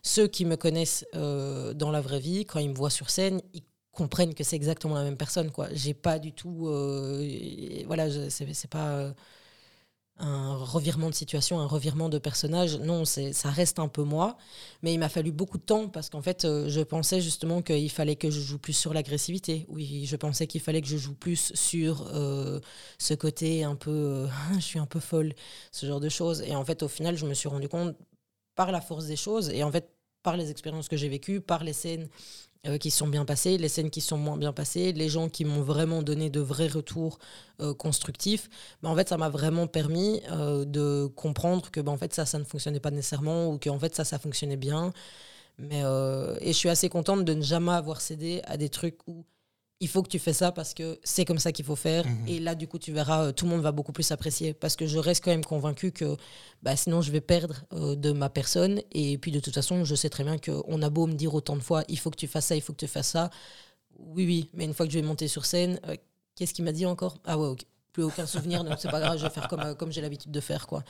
[0.04, 3.42] ceux qui me connaissent euh, dans la vraie vie, quand ils me voient sur scène,
[3.54, 5.52] ils comprennent que c'est exactement la même personne.
[5.52, 5.68] quoi.
[5.74, 6.68] J'ai pas du tout.
[7.88, 9.14] voilà, c'est pas.
[10.18, 12.78] Un revirement de situation, un revirement de personnage.
[12.80, 14.38] Non, ça reste un peu moi.
[14.82, 17.92] Mais il m'a fallu beaucoup de temps parce qu'en fait, euh, je pensais justement qu'il
[17.92, 19.66] fallait que je joue plus sur l'agressivité.
[19.68, 22.60] Oui, je pensais qu'il fallait que je joue plus sur euh,
[22.98, 25.34] ce côté un peu, euh, je suis un peu folle,
[25.72, 26.42] ce genre de choses.
[26.42, 27.96] Et en fait, au final, je me suis rendu compte
[28.56, 29.90] par la force des choses et en fait
[30.24, 32.08] par les expériences que j'ai vécues, par les scènes
[32.66, 35.46] euh, qui sont bien passées, les scènes qui sont moins bien passées, les gens qui
[35.46, 37.20] m'ont vraiment donné de vrais retours
[37.62, 38.50] euh, constructifs,
[38.82, 42.26] bah, en fait, ça m'a vraiment permis euh, de comprendre que bah, en fait, ça,
[42.26, 44.94] ça ne fonctionnait pas nécessairement ou que en fait, ça, ça fonctionnait bien.
[45.58, 45.82] Mais,
[46.42, 49.24] et je suis assez contente de ne jamais avoir cédé à des trucs où
[49.82, 52.08] il faut que tu fais ça parce que c'est comme ça qu'il faut faire.
[52.08, 52.28] Mhm.
[52.28, 54.54] Et là, du coup, tu verras, euh, tout le monde va beaucoup plus apprécier.
[54.54, 56.16] Parce que je reste quand même convaincue que
[56.64, 58.82] bah, sinon, je vais perdre euh, de ma personne.
[58.92, 61.56] Et puis, de toute façon, je sais très bien qu'on a beau me dire autant
[61.56, 63.30] de fois, il faut que tu fasses ça, il faut que tu fasses ça.
[63.98, 65.96] Oui, oui, mais une fois que je vais monter sur scène, euh,
[66.36, 67.18] qu'est-ce qu'il m'a dit encore?
[67.26, 67.66] Ah ouais, ok.
[67.92, 70.32] plus aucun souvenir, donc c'est pas grave, je vais faire comme, euh, comme j'ai l'habitude
[70.32, 70.84] de faire, quoi.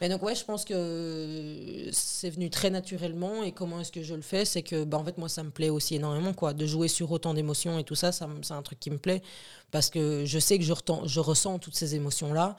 [0.00, 4.14] Mais donc ouais, je pense que c'est venu très naturellement et comment est-ce que je
[4.14, 6.64] le fais, c'est que bah, en fait moi ça me plaît aussi énormément quoi, de
[6.66, 9.20] jouer sur autant d'émotions et tout ça, ça c'est un truc qui me plaît
[9.70, 10.72] parce que je sais que je,
[11.04, 12.56] je ressens toutes ces émotions là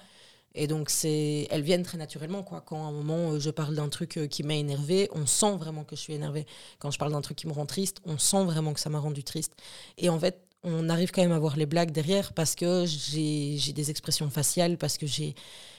[0.54, 2.62] et donc c'est elles viennent très naturellement quoi.
[2.62, 5.56] Quand à un moment euh, je parle d'un truc euh, qui m'a énervé, on sent
[5.58, 6.46] vraiment que je suis énervé.
[6.80, 9.00] Quand je parle d'un truc qui me rend triste, on sent vraiment que ça m'a
[9.00, 9.54] rendu triste.
[9.98, 13.74] Et en fait on arrive quand même à voir les blagues derrière parce que j'ai
[13.74, 15.34] des expressions faciales, parce que j'ai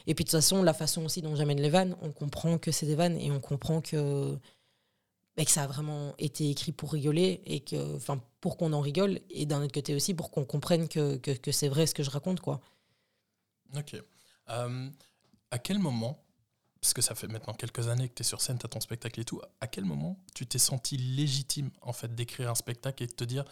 [0.06, 2.70] et puis de toute façon, la façon aussi dont j'amène les vannes, on comprend que
[2.70, 4.38] c'est des vannes et on comprend que,
[5.36, 8.80] bah, que ça a vraiment été écrit pour rigoler et que, enfin, pour qu'on en
[8.80, 11.20] rigole et d'un autre côté aussi pour qu'on comprenne que
[11.52, 12.60] c'est vrai ce que je raconte, quoi.
[13.76, 13.96] Ok.
[14.50, 14.90] Euh,
[15.50, 16.24] à quel moment,
[16.80, 18.80] parce que ça fait maintenant quelques années que tu es sur scène, tu as ton
[18.80, 23.02] spectacle et tout, à quel moment tu t'es senti légitime en fait d'écrire un spectacle
[23.02, 23.44] et de te dire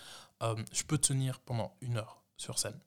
[0.43, 2.79] euh, je peux tenir pendant une heure sur scène?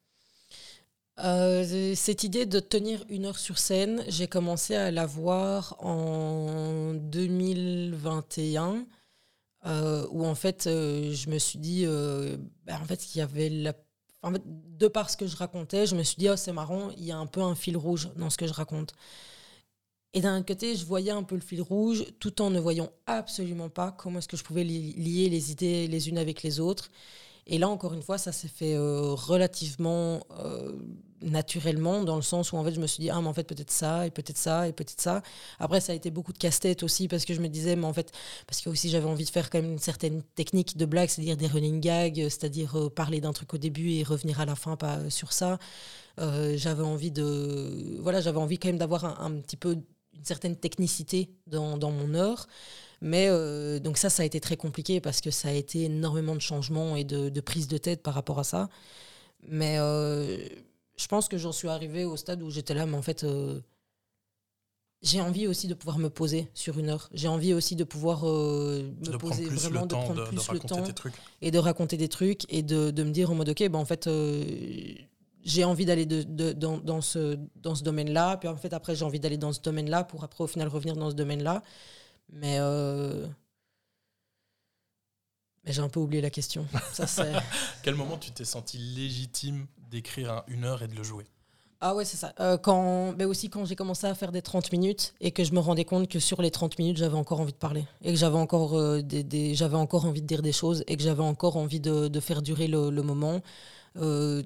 [1.19, 6.93] Euh, cette idée de tenir une heure sur scène, j'ai commencé à la voir en
[6.95, 8.87] 2021,
[9.65, 11.85] euh, où en fait, euh, je me suis dit,
[12.65, 16.17] bah, en fait, qu'il y avait de par ce que je racontais, je me suis
[16.17, 18.47] dit, oh, c'est marrant, il y a un peu un fil rouge dans ce que
[18.47, 18.93] je raconte.
[20.13, 23.69] Et d'un côté, je voyais un peu le fil rouge, tout en ne voyant absolument
[23.69, 26.89] pas comment est-ce que je pouvais li- lier les idées les unes avec les autres.
[27.45, 30.71] Et là, encore une fois, ça s'est fait euh, relativement euh,
[31.21, 33.43] naturellement, dans le sens où en fait, je me suis dit, ah, mais en fait,
[33.43, 35.21] peut-être ça, et peut-être ça, et peut-être ça.
[35.59, 37.93] Après, ça a été beaucoup de casse-tête aussi, parce que je me disais, mais en
[37.93, 38.11] fait,
[38.47, 41.35] parce que aussi j'avais envie de faire quand même une certaine technique de blague, c'est-à-dire
[41.35, 44.77] des running gags, euh, c'est-à-dire parler d'un truc au début et revenir à la fin
[44.77, 45.59] pas sur ça.
[46.17, 47.97] J'avais envie de.
[47.99, 52.13] Voilà, j'avais envie quand même d'avoir un, petit peu une certaine technicité dans, dans mon
[52.13, 52.47] heure.
[53.05, 56.35] Mais euh, donc ça, ça a été très compliqué parce que ça a été énormément
[56.35, 58.69] de changements et de, de prise de tête par rapport à ça.
[59.49, 60.37] Mais euh,
[60.95, 63.59] je pense que j'en suis arrivée au stade où j'étais là, mais en fait, euh,
[65.01, 67.09] j'ai envie aussi de pouvoir me poser sur une heure.
[67.13, 70.77] J'ai envie aussi de pouvoir me De poser vraiment, de prendre plus le temps
[71.41, 73.85] et de raconter des trucs et de, de me dire en mode ok ben en
[73.85, 74.07] fait
[75.43, 78.71] j'ai envie d'aller de, de- dans, dans ce, dans ce domaine là puis en fait
[78.71, 81.15] après j'ai envie d'aller dans ce domaine là pour après au final revenir dans ce
[81.15, 81.61] domaine là
[82.33, 83.27] mais euh,
[85.65, 87.07] mais j'ai un peu oublié la question ça
[87.83, 91.25] Quel moment tu t'es senti légitime d'écrire un- une heure et de le jouer?
[91.85, 92.33] Ah ouais, c'est ça.
[92.39, 95.51] Euh, quand, mais aussi quand j'ai commencé à faire des 30 minutes et que je
[95.51, 98.17] me rendais compte que sur les 30 minutes, j'avais encore envie de parler et que
[98.17, 101.23] j'avais encore, euh, des, des- j'avais encore envie de dire des choses et que j'avais
[101.23, 103.41] encore envie de, de faire durer le, le moment.
[103.97, 104.43] Euh,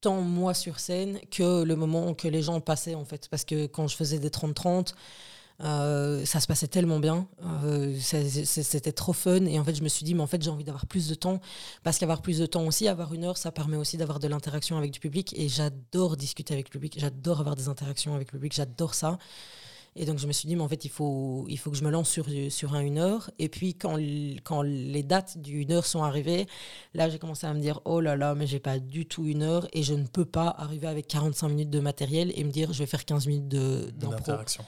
[0.00, 3.28] tant moi sur scène que le moment que les gens passaient en fait.
[3.28, 4.94] Parce que quand je faisais des 30-30,
[5.62, 7.28] euh, ça se passait tellement bien,
[7.64, 9.44] euh, c'était trop fun.
[9.46, 11.14] Et en fait je me suis dit mais en fait j'ai envie d'avoir plus de
[11.14, 11.40] temps.
[11.82, 14.76] Parce qu'avoir plus de temps aussi, avoir une heure, ça permet aussi d'avoir de l'interaction
[14.76, 15.34] avec du public.
[15.38, 19.18] Et j'adore discuter avec le public, j'adore avoir des interactions avec le public, j'adore ça.
[19.94, 21.84] Et donc je me suis dit mais en fait il faut, il faut que je
[21.84, 23.30] me lance sur, sur un une heure.
[23.38, 23.98] Et puis quand,
[24.42, 26.46] quand les dates du une heure sont arrivées,
[26.94, 29.42] là j'ai commencé à me dire oh là là mais j'ai pas du tout une
[29.42, 29.68] heure.
[29.74, 32.78] Et je ne peux pas arriver avec 45 minutes de matériel et me dire je
[32.78, 34.64] vais faire 15 minutes de- d'interaction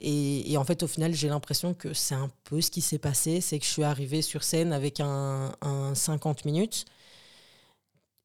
[0.00, 3.40] Et, en fait, au final, j'ai l'impression que c'est un peu ce qui s'est passé.
[3.40, 6.86] C'est que je suis arrivée sur scène avec un, un 50 minutes.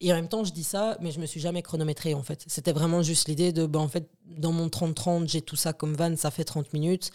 [0.02, 2.44] Et en même temps, je dis ça, mais je me suis jamais chronométré en fait.
[2.48, 5.96] C'était vraiment juste l'idée de, bah, en fait, dans mon 30-30, j'ai tout ça comme
[5.96, 7.12] van, ça fait 30 minutes.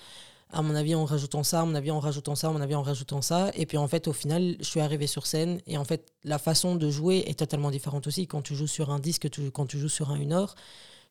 [0.52, 2.74] À mon avis, en rajoutant ça, à mon avis, en rajoutant ça, à mon avis,
[2.74, 3.50] en rajoutant ça.
[3.54, 5.60] Et puis en fait, au final, je suis arrivé sur scène.
[5.66, 8.90] Et en fait, la façon de jouer est totalement différente aussi quand tu joues sur
[8.90, 10.54] un disque, quand tu joues sur un une heure.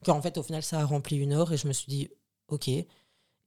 [0.04, 1.54] Qu'en fait, au final, ça a rempli une heure.
[1.54, 2.10] Et je me suis dit,
[2.50, 2.70] OK.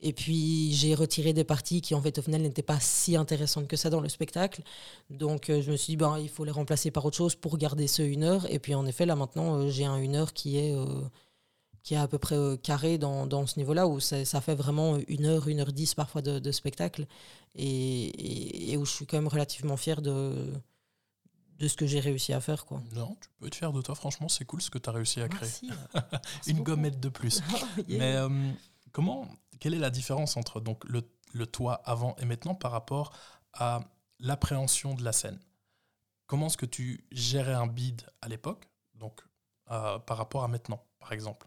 [0.04, 3.68] Et puis, j'ai retiré des parties qui, en fait, au final, n'étaient pas si intéressantes
[3.68, 4.62] que ça dans le spectacle.
[5.10, 7.56] Donc, euh, je me suis dit, ben, il faut les remplacer par autre chose pour
[7.56, 8.50] garder ce une heure.
[8.50, 11.02] Et puis, en effet, là, maintenant, euh, j'ai un une heure qui est, euh,
[11.84, 14.98] qui est à peu près carré dans, dans ce niveau-là, où ça, ça fait vraiment
[15.06, 17.06] une heure, une heure dix parfois de, de spectacle.
[17.54, 20.52] Et, et- et où je suis quand même relativement fier de,
[21.60, 22.64] de ce que j'ai réussi à faire.
[22.66, 22.82] Quoi.
[22.92, 25.20] Non, tu peux être fier de toi, franchement, c'est cool ce que tu as réussi
[25.20, 25.48] à créer.
[25.62, 25.70] Merci.
[25.94, 26.70] Merci Une beaucoup.
[26.72, 27.40] gommette de plus.
[27.88, 28.28] Yeah.
[28.28, 28.52] Mais
[28.90, 29.28] comment,
[29.62, 33.12] quelle est la différence entre donc, le, toi avant et maintenant par rapport
[33.52, 33.84] à
[34.18, 35.38] l'appréhension de la scène?
[36.26, 39.20] Comment est-ce que tu gérais un bid à l'époque, donc
[39.70, 41.46] euh, par rapport à maintenant, par exemple?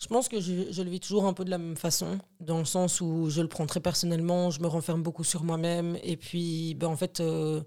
[0.00, 2.64] Je pense que je, le vis toujours un peu de la même façon, dans le
[2.64, 6.74] sens où je le prends très personnellement, je me renferme beaucoup sur moi-même, et puis
[6.74, 7.62] ben, en fait, euh,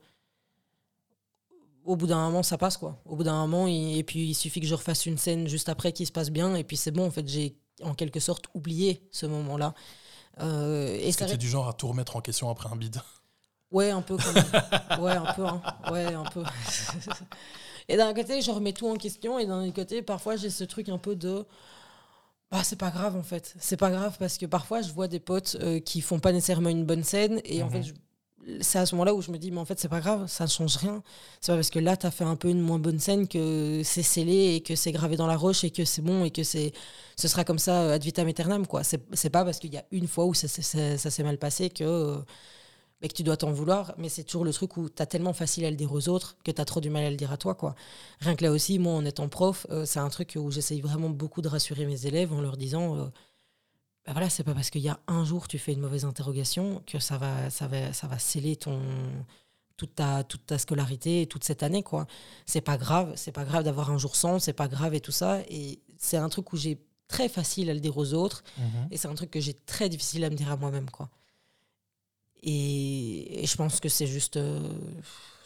[1.85, 3.01] au bout d'un moment, ça passe quoi.
[3.05, 5.93] Au bout d'un moment, et puis il suffit que je refasse une scène juste après
[5.93, 9.07] qui se passe bien, et puis c'est bon, en fait, j'ai en quelque sorte oublié
[9.11, 9.73] ce moment-là.
[10.39, 12.69] Euh, et Est-ce que ça tu es du genre à tout remettre en question après
[12.69, 12.99] un bid
[13.71, 15.01] Ouais, un peu quand même.
[15.03, 15.45] ouais, un peu.
[15.45, 15.61] hein.
[15.91, 16.43] Ouais, un peu.
[17.89, 20.63] et d'un côté, je remets tout en question, et d'un autre côté, parfois, j'ai ce
[20.63, 21.45] truc un peu de.
[22.49, 23.55] Bah, c'est pas grave en fait.
[23.59, 26.69] C'est pas grave parce que parfois, je vois des potes euh, qui font pas nécessairement
[26.69, 27.71] une bonne scène, et en Mhm.
[27.73, 27.93] fait, je-
[28.61, 30.45] c'est à ce moment-là où je me dis, mais en fait, c'est pas grave, ça
[30.45, 31.03] ne change rien.
[31.41, 34.03] C'est pas parce que là, t'as fait un peu une moins bonne scène que c'est
[34.03, 36.71] scellé et que c'est gravé dans la roche et que c'est bon et que c'est
[37.17, 38.83] ce sera comme ça euh, ad vitam aeternam, quoi.
[38.83, 41.83] C'est pas parce qu'il y a une fois où ça, ça- s'est mal passé que.
[41.83, 42.17] euh,
[43.01, 45.33] mais que tu dois t'en vouloir, mais c'est toujours le truc où tu as tellement
[45.33, 47.31] facile à le dire aux autres que tu as trop du mal à le dire
[47.31, 47.53] à toi.
[47.53, 47.75] quoi.
[48.21, 51.09] Rien que là aussi, moi, en étant prof, euh, c'est un truc où j'essaye vraiment
[51.09, 53.11] beaucoup de rassurer mes élèves en leur disant
[54.07, 56.81] bah voilà, c'est pas parce qu'il y a un jour tu fais une mauvaise interrogation
[56.87, 58.81] que ça va, ça va, ça va sceller ton,
[59.75, 61.83] toute, ta, toute ta scolarité et toute cette année.
[61.83, 62.07] quoi.
[62.45, 65.11] C'est pas grave, c'est pas grave d'avoir un jour sans, c'est pas grave et tout
[65.11, 65.41] ça.
[65.49, 66.79] Et c'est un truc où j'ai
[67.09, 68.43] très facile à le dire aux autres.
[68.91, 71.09] Et c'est un truc que j'ai très difficile à me dire à moi-même, quoi.
[72.43, 74.37] Et, et je pense que c'est juste.
[74.37, 74.61] euh,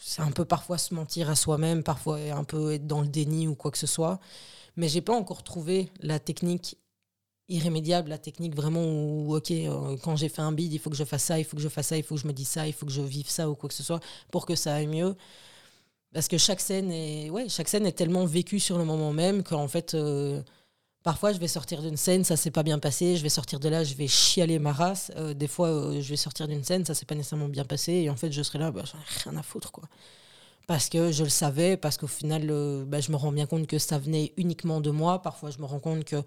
[0.00, 3.48] c'est un peu parfois se mentir à soi-même, parfois un peu être dans le déni
[3.48, 4.18] ou quoi que ce soit.
[4.76, 6.76] Mais j'ai pas encore trouvé la technique
[7.48, 10.96] irrémédiable, la technique vraiment où, ok, euh, quand j'ai fait un bid, il faut que
[10.96, 12.48] je fasse ça, il faut que je fasse ça, il faut que je me dise
[12.48, 14.74] ça, il faut que je vive ça ou quoi que ce soit pour que ça
[14.74, 15.16] aille mieux.
[16.12, 19.42] Parce que chaque scène est, ouais, chaque scène est tellement vécue sur le moment même
[19.42, 19.94] qu'en fait.
[19.94, 20.42] euh,
[21.04, 23.16] Parfois, je vais sortir d'une scène, ça s'est pas bien passé.
[23.16, 25.12] Je vais sortir de là, je vais chialer ma race.
[25.16, 25.68] Euh, des fois,
[26.00, 27.92] je vais sortir d'une scène, ça s'est pas nécessairement bien passé.
[27.94, 29.84] Et en fait, je serai là, bah, j'en ai rien à foutre, quoi.
[30.66, 32.46] Parce que je le savais, parce qu'au final,
[32.86, 35.22] bah, je me rends bien compte que ça venait uniquement de moi.
[35.22, 36.22] Parfois, je me rends compte que,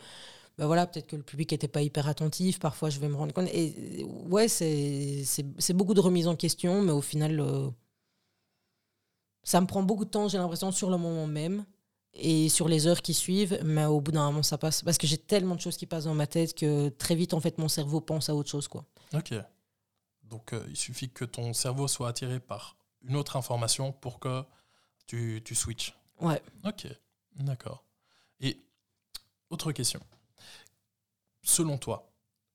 [0.57, 2.59] bah, voilà, peut-être que le public était pas hyper attentif.
[2.59, 3.49] Parfois, je vais me rendre compte.
[3.51, 7.69] Et euh, ouais, c'est beaucoup de remise en question, mais au final, euh,
[9.43, 11.65] ça me prend beaucoup de temps, j'ai l'impression, sur le moment même
[12.13, 14.81] et sur les heures qui suivent, mais au bout d'un moment, ça passe.
[14.81, 17.41] Parce que j'ai tellement de choses qui passent dans ma tête que très vite, en
[17.41, 18.69] fait, mon cerveau pense à autre chose.
[18.69, 18.85] Quoi.
[19.13, 19.33] Ok.
[20.23, 22.77] Donc euh, il suffit que ton cerveau soit attiré par
[23.07, 24.43] une autre information pour que
[25.05, 25.93] tu, tu switches.
[26.19, 26.41] Ouais.
[26.63, 26.87] Ok,
[27.35, 27.83] d'accord.
[28.39, 28.57] Et
[29.49, 29.99] autre question.
[31.47, 32.11] Selon toi,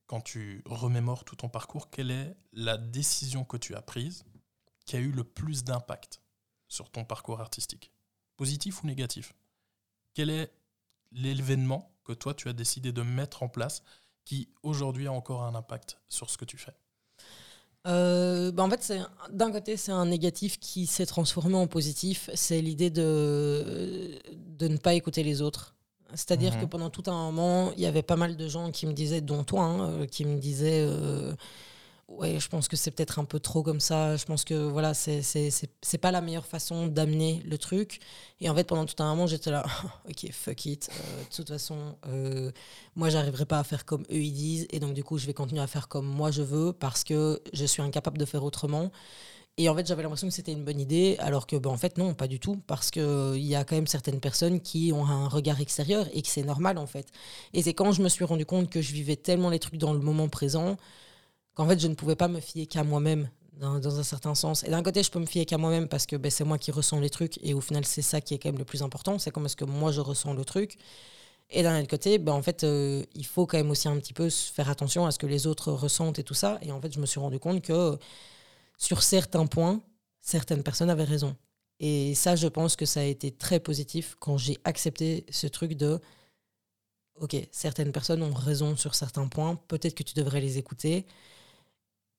[0.09, 4.24] quand tu remémores tout ton parcours, quelle est la décision que tu as prise
[4.84, 6.20] qui a eu le plus d'impact
[6.66, 7.93] sur ton parcours artistique?
[8.36, 9.32] Positif ou négatif?
[10.12, 10.53] Quel est
[11.12, 13.84] l'événement que toi tu as décidé de mettre en place
[14.24, 16.74] qui aujourd'hui a encore un impact sur ce que tu fais?
[17.86, 18.93] Euh, bah, en fait,
[19.30, 22.28] d'un côté, c'est un négatif qui s'est transformé en positif.
[22.34, 24.18] C'est l'idée de
[24.61, 25.76] ne pas écouter les autres.
[26.14, 26.61] C'est-à-dire Mhm.
[26.62, 29.20] que pendant tout un moment, il y avait pas mal de gens qui me disaient,
[29.20, 31.32] dont toi, hein, euh, qui me disaient euh,
[32.12, 34.16] Ouais, je pense que c'est peut-être un peu trop comme ça.
[34.16, 38.00] Je pense que voilà, c'est c'est- c'est- c'est pas la meilleure façon d'amener le truc.
[38.40, 39.62] Et en fait, pendant tout un moment, j'étais là
[40.08, 40.90] Ok, fuck it.
[40.90, 41.76] Euh, de toute façon,
[42.08, 42.50] euh,
[42.96, 44.66] moi, j'arriverai pas à faire comme eux ils disent.
[44.70, 47.40] Et donc, du coup, je vais continuer à faire comme moi je veux parce que
[47.52, 48.90] je suis incapable de faire autrement.
[49.61, 51.98] Et en fait, j'avais l'impression que c'était une bonne idée, alors que, ben, en fait,
[51.98, 55.28] non, pas du tout, parce qu'il y a quand même certaines personnes qui ont un
[55.28, 57.08] regard extérieur et que c'est normal, en fait.
[57.52, 59.92] Et c'est quand je me suis rendu compte que je vivais tellement les trucs dans
[59.92, 60.78] le moment présent
[61.54, 63.28] qu'en fait, je ne pouvais pas me fier qu'à moi-même,
[63.61, 64.64] dans, dans un certain sens.
[64.64, 66.70] Et d'un côté, je peux me fier qu'à moi-même parce que ben, c'est moi qui
[66.70, 69.18] ressens les trucs, et au final, c'est ça qui est quand même le plus important,
[69.18, 70.78] c'est comment est-ce que moi je ressens le truc.
[71.50, 74.14] Et d'un autre côté, ben, en fait, euh, il faut quand même aussi un petit
[74.14, 76.58] peu faire attention à ce que les autres ressentent et tout ça.
[76.62, 77.98] Et en fait, je me suis rendu compte que
[78.80, 79.80] sur certains points,
[80.20, 81.36] certaines personnes avaient raison.
[81.78, 85.74] Et ça, je pense que ça a été très positif quand j'ai accepté ce truc
[85.74, 86.00] de
[87.16, 91.06] ok, certaines personnes ont raison sur certains points, peut-être que tu devrais les écouter.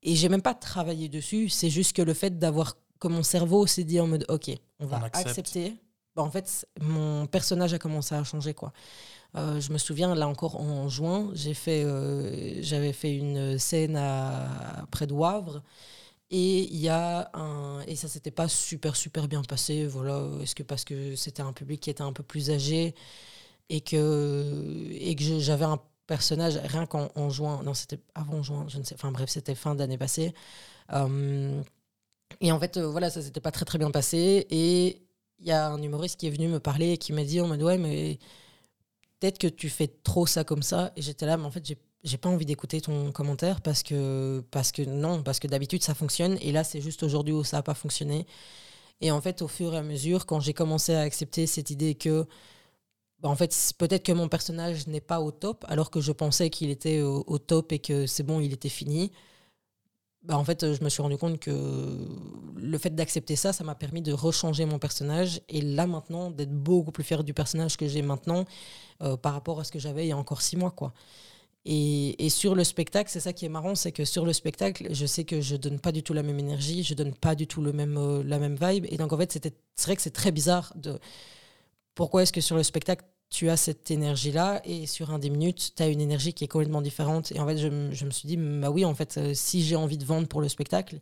[0.03, 3.65] Et j'ai même pas travaillé dessus, c'est juste que le fait d'avoir que mon cerveau
[3.65, 5.75] s'est dit en mode ok, on va On accepter.
[6.15, 8.71] Bah, en fait, mon personnage a commencé à changer quoi.
[9.35, 13.95] Euh, je me souviens là encore en juin, j'ai fait, euh, j'avais fait une scène
[13.95, 15.63] à, près de Wavre.
[16.31, 20.55] Et il y a un et ça s'était pas super super bien passé voilà est-ce
[20.55, 22.95] que parce que c'était un public qui était un peu plus âgé
[23.69, 28.65] et que et que j'avais un personnage rien qu'en en juin non c'était avant juin
[28.69, 30.33] je ne sais enfin bref c'était fin d'année passée
[30.93, 31.63] Euh,
[32.41, 35.01] et en fait euh, voilà ça s'était pas très très bien passé et
[35.39, 37.47] il y a un humoriste qui est venu me parler et qui m'a dit en
[37.47, 38.19] mode ouais mais
[39.19, 41.77] peut-être que tu fais trop ça comme ça et j'étais là mais en fait j'ai
[42.03, 45.93] j'ai pas envie d'écouter ton commentaire parce que parce que non parce que d'habitude ça
[45.93, 48.25] fonctionne et là c'est juste aujourd'hui où ça a pas fonctionné
[49.01, 51.95] et en fait au fur et à mesure quand j'ai commencé à accepter cette idée
[51.95, 52.25] que
[53.19, 56.49] bah, en fait peut-être que mon personnage n'est pas au top alors que je pensais
[56.49, 59.11] qu'il était au, top et que c'est bon il était fini
[60.23, 62.07] bah, en fait, je me suis rendu compte que
[62.55, 65.41] le fait d'accepter ça, ça m'a permis de rechanger mon personnage.
[65.49, 68.45] Et là, maintenant, d'être beaucoup plus fier du personnage que j'ai maintenant
[69.01, 70.69] euh, par rapport à ce que j'avais il y a encore six mois.
[70.69, 70.93] Quoi.
[71.65, 75.05] Et, sur le spectacle, c'est ça qui est marrant, c'est que sur le spectacle, je
[75.05, 77.61] sais que je donne pas du tout la même énergie, je donne pas du tout
[77.61, 78.87] le même, euh, la même vibe.
[78.89, 80.99] Et donc, en fait, c'est vrai que c'est très bizarre de
[81.95, 85.73] pourquoi est-ce que sur le spectacle, tu as cette énergie-là et sur un 10 minutes,
[85.75, 87.31] tu as une énergie qui est complètement différente.
[87.31, 89.97] Et en fait, je me suis dit, bah oui, en fait, euh, si j'ai envie
[89.97, 90.99] de vendre pour le spectacle,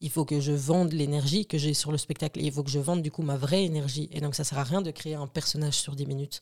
[0.00, 2.40] il faut que je vende l'énergie que j'ai sur le spectacle.
[2.40, 4.08] Et il faut que je vende du coup ma vraie énergie.
[4.12, 6.40] Et donc, ça sert à rien de créer un personnage sur 10 minutes.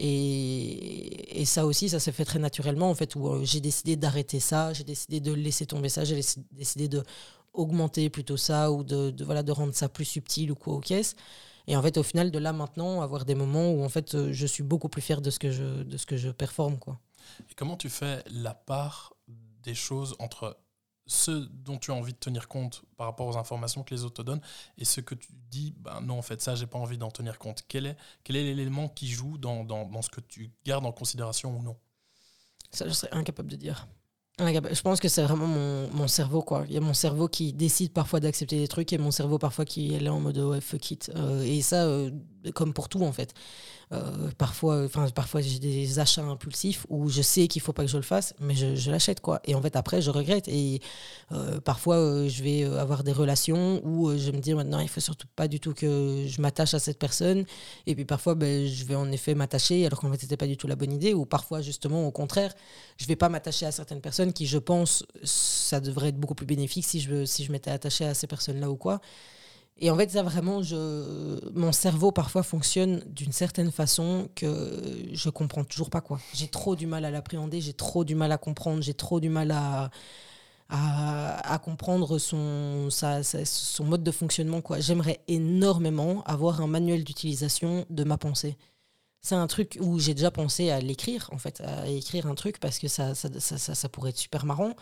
[0.00, 3.96] Et, et ça aussi, ça s'est fait très naturellement, en fait, où euh, j'ai décidé
[3.96, 6.20] d'arrêter ça, j'ai décidé de laisser tomber ça, j'ai
[6.52, 7.02] décidé de
[7.52, 10.80] augmenter plutôt ça ou de, de, voilà, de rendre ça plus subtil ou quoi aux
[10.80, 11.16] caisses.
[11.66, 14.32] Et en fait, au final, de là maintenant, avoir des moments où en fait, euh,
[14.32, 16.78] je suis beaucoup plus fier de ce que je, de ce que je performe.
[16.78, 17.00] Quoi.
[17.50, 19.14] Et comment tu fais la part
[19.64, 20.56] des choses entre
[21.08, 24.22] ce dont tu as envie de tenir compte par rapport aux informations que les autres
[24.22, 24.42] te donnent
[24.76, 27.38] et ce que tu dis, ben non, en fait, ça, j'ai pas envie d'en tenir
[27.38, 27.64] compte.
[27.66, 30.92] Quel est, quel est l'élément qui joue dans, dans, dans ce que tu gardes en
[30.92, 31.76] considération ou non?
[32.70, 33.88] Ça, je serais incapable de dire.
[34.40, 36.42] Je pense que c'est vraiment mon, mon cerveau.
[36.42, 36.64] Quoi.
[36.68, 39.64] Il y a mon cerveau qui décide parfois d'accepter des trucs et mon cerveau parfois
[39.64, 41.10] qui est là en mode ouais, fuck it.
[41.16, 42.10] Euh, et ça, euh,
[42.52, 43.34] comme pour tout en fait.
[43.90, 47.90] Euh, parfois, enfin parfois j'ai des achats impulsifs où je sais qu'il faut pas que
[47.90, 49.40] je le fasse, mais je, l'achète quoi.
[49.44, 50.46] Et en fait après je regrette.
[50.48, 50.80] Et
[51.32, 55.00] euh, parfois euh, je vais avoir des relations où je me dis maintenant il faut
[55.00, 57.44] surtout pas du tout que je m'attache à cette personne.
[57.86, 60.56] Et puis parfois ben, je vais en effet m'attacher alors qu'en fait c'était pas du
[60.58, 61.14] tout la bonne idée.
[61.14, 62.54] Ou parfois justement au contraire
[62.98, 66.46] je vais pas m'attacher à certaines personnes qui je pense ça devrait être beaucoup plus
[66.46, 69.00] bénéfique si je si je m'étais attaché à ces personnes là ou quoi.
[69.80, 75.30] Et en fait, ça vraiment, je, mon cerveau parfois fonctionne d'une certaine façon que je
[75.30, 76.18] comprends toujours pas quoi.
[76.34, 79.28] J'ai trop du mal à l'appréhender, j'ai trop du mal à comprendre, j'ai trop du
[79.28, 79.90] mal à,
[80.68, 84.80] à, comprendre son, son mode de fonctionnement quoi.
[84.80, 88.56] J'aimerais énormément avoir un manuel d'utilisation de ma pensée.
[89.20, 92.60] C'est un truc où j'ai déjà pensé à l'écrire, en fait, à écrire un truc
[92.60, 94.74] parce que ça, ça, ça, ça pourrait être super marrant.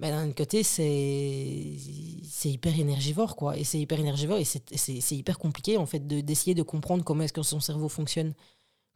[0.00, 3.58] Mais d'un autre côté, c'est hyper énergivore, quoi.
[3.58, 7.22] Et c'est hyper énergivore et c'est- hyper compliqué, en fait, de- d'essayer de, comprendre comment
[7.22, 8.32] est-ce que son cerveau fonctionne.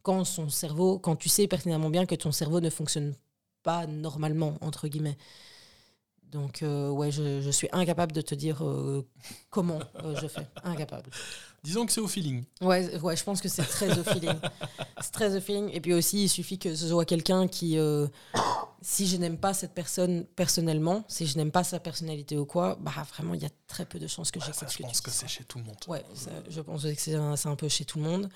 [0.01, 3.13] Quand son cerveau, quand tu sais pertinemment bien que ton cerveau ne fonctionne
[3.61, 5.17] pas normalement, entre guillemets.
[6.31, 9.07] Donc, euh, ouais, je, je suis incapable de te dire euh,
[9.51, 10.47] comment euh, je fais.
[10.63, 11.09] Incapable.
[11.63, 12.43] Disons que c'est au feeling.
[12.61, 14.35] Ouais, ouais, je pense que c'est très au feeling.
[15.01, 15.69] C'est très au feeling.
[15.71, 17.77] Et puis aussi, il suffit que ce soit quelqu'un qui,
[18.81, 22.77] si je n'aime pas cette personne personnellement, si je n'aime pas sa personnalité ou quoi,
[22.81, 25.01] bah vraiment, il y a très peu de chances que Ouais, ce je que pense
[25.01, 25.77] que c'est chez tout le monde.
[25.87, 28.29] Ouais, ça, je pense que c'est un, peu chez tout le monde.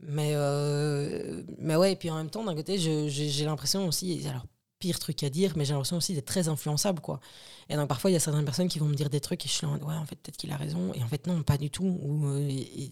[0.00, 4.44] Mais, euh, mais ouais, et puis en même temps, d'un côté, j'ai l'impression aussi, alors
[4.78, 7.18] pire truc à dire, mais j'ai l'impression aussi d'être très influençable, quoi.
[7.70, 9.48] Et donc parfois, il y a certaines personnes qui vont me dire des trucs et
[9.48, 10.92] je suis là, ouais, en fait, peut-être qu'il a raison.
[10.94, 11.98] Et en fait, non, pas du tout.
[12.02, 12.90] Ou, euh, et, et-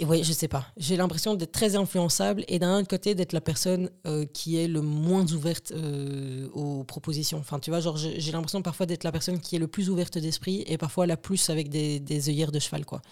[0.00, 0.66] et ouais, je sais pas.
[0.78, 4.66] J'ai l'impression d'être très influençable et d'un autre côté d'être la personne euh, qui est
[4.66, 7.36] le moins ouverte euh, aux propositions.
[7.36, 10.16] Enfin, tu vois, genre j'ai l'impression parfois d'être la personne qui est le plus ouverte
[10.16, 13.02] d'esprit et parfois la plus avec des, des œillères de cheval, quoi.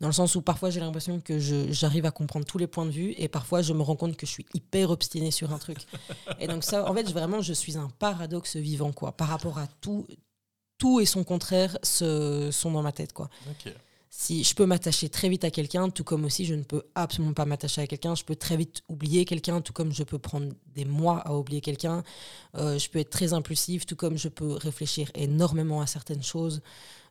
[0.00, 2.92] Dans le sens où parfois j'ai l'impression que j'arrive à comprendre tous les points de
[2.92, 5.78] vue et parfois je me rends compte que je suis hyper obstinée sur un truc.
[6.38, 9.10] et donc ça, en fait, vraiment, je suis un paradoxe vivant, quoi.
[9.10, 10.06] Par rapport à tout,
[10.78, 13.30] tout et son contraire se, sont dans ma tête, quoi.
[14.18, 17.34] Si je peux m'attacher très vite à quelqu'un, tout comme aussi je ne peux absolument
[17.34, 18.14] pas m'attacher à quelqu'un.
[18.14, 21.60] Je peux très vite oublier quelqu'un, tout comme je peux prendre des mois à oublier
[21.60, 22.02] quelqu'un.
[22.54, 26.62] Euh, je peux être très impulsif, tout comme je peux réfléchir énormément à certaines choses.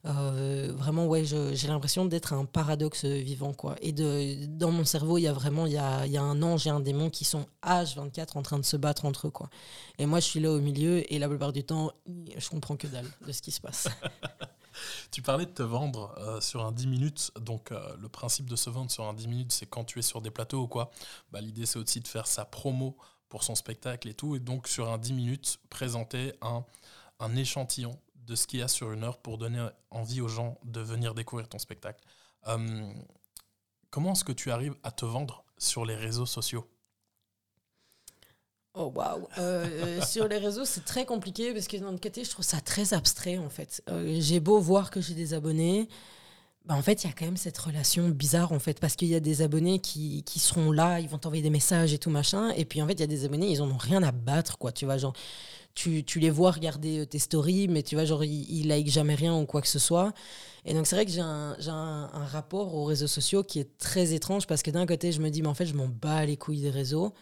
[0.06, 3.76] Euh, vraiment, ouais, j'ai l'impression d'être un paradoxe vivant, quoi.
[3.84, 6.80] Et dans mon cerveau, il y a vraiment, il y a, un ange et un
[6.80, 9.52] démon qui sont H24 en train de se battre entre eux, quoi.
[10.00, 11.92] Et moi, je suis là au milieu, et la plupart du temps,
[12.36, 13.90] je comprends que dalle de ce qui se passe.
[15.12, 17.32] Tu parlais de te vendre euh, sur un 10 minutes.
[17.40, 20.02] Donc, euh, le principe de se vendre sur un 10 minutes, c'est quand tu es
[20.02, 20.92] sur des plateaux ou quoi.
[21.32, 22.98] Bah, L'idée, c'est aussi de faire sa promo
[23.30, 24.36] pour son spectacle et tout.
[24.36, 26.66] Et donc, sur un 10 minutes, présenter un,
[27.20, 30.58] un échantillon de ce qu'il y a sur une heure pour donner envie aux gens
[30.64, 32.04] de venir découvrir ton spectacle.
[32.48, 32.94] Euh,
[33.90, 36.68] comment est-ce que tu arrives à te vendre sur les réseaux sociaux?
[38.76, 42.30] Oh waouh euh, euh, Sur les réseaux, c'est très compliqué parce que d'un côté, je
[42.30, 43.82] trouve ça très abstrait en fait.
[43.90, 45.88] Euh, j'ai beau voir que j'ai des abonnés,
[46.66, 49.08] bah, en fait, il y a quand même cette relation bizarre en fait parce qu'il
[49.08, 52.10] y a des abonnés qui, qui, seront là, ils vont t'envoyer des messages et tout
[52.10, 54.12] machin, et puis en fait, il y a des abonnés, ils en ont rien à
[54.12, 55.14] battre quoi, tu vois, genre
[55.76, 59.16] tu, tu les vois regarder tes stories, mais tu vois, genre ils, ils like jamais
[59.16, 60.14] rien ou quoi que ce soit.
[60.66, 63.78] Et donc c'est vrai que j'ai un, un, un rapport aux réseaux sociaux qui est
[63.78, 66.26] très étrange parce que d'un côté, je me dis, mais en fait, je m'en bats
[66.26, 67.14] les couilles des réseaux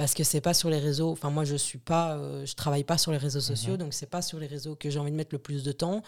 [0.00, 1.10] parce que c'est pas sur les réseaux.
[1.10, 3.80] Enfin, moi, je suis pas, euh, je travaille pas sur les réseaux sociaux, mhm.
[3.80, 6.02] donc c'est pas sur les réseaux que j'ai envie de mettre le plus de temps.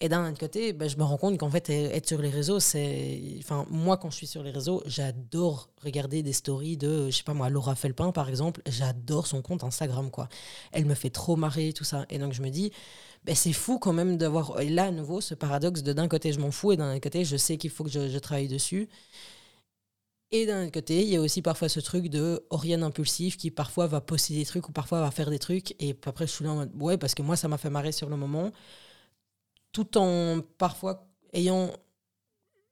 [0.00, 2.58] Et d'un autre côté, ben, je me rends compte qu'en fait, être sur les réseaux,
[2.58, 3.20] c'est.
[3.40, 7.22] Enfin, moi, quand je suis sur les réseaux, j'adore regarder des stories de, je sais
[7.22, 8.62] pas moi, Laura Felpin, par exemple.
[8.66, 10.30] J'adore son compte Instagram, quoi.
[10.72, 12.06] Elle me fait trop marrer, tout ça.
[12.08, 12.72] Et donc, je me dis,
[13.26, 16.40] ben, c'est fou quand même d'avoir là, à nouveau, ce paradoxe de d'un côté, je
[16.40, 18.88] m'en fous, et d'un autre côté, je sais qu'il faut que je, je travaille dessus.
[20.30, 23.86] Et d'un côté, il y a aussi parfois ce truc de Oriane impulsif qui parfois
[23.86, 25.74] va poster des trucs ou parfois va faire des trucs.
[25.82, 27.92] Et après, je suis là en mode, ouais, parce que moi, ça m'a fait marrer
[27.92, 28.52] sur le moment.
[29.72, 31.70] Tout en parfois ayant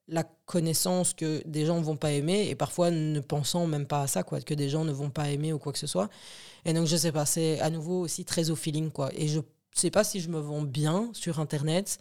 [0.08, 4.02] la connaissance que des gens ne vont pas aimer et parfois ne pensant même pas
[4.02, 6.10] à ça, quoi, que des gens ne vont pas aimer ou quoi que ce soit.
[6.66, 9.10] Et donc, je sais pas, c'est à nouveau aussi très au feeling, quoi.
[9.14, 9.40] Et je
[9.74, 11.98] sais pas si je me vends bien sur Internet.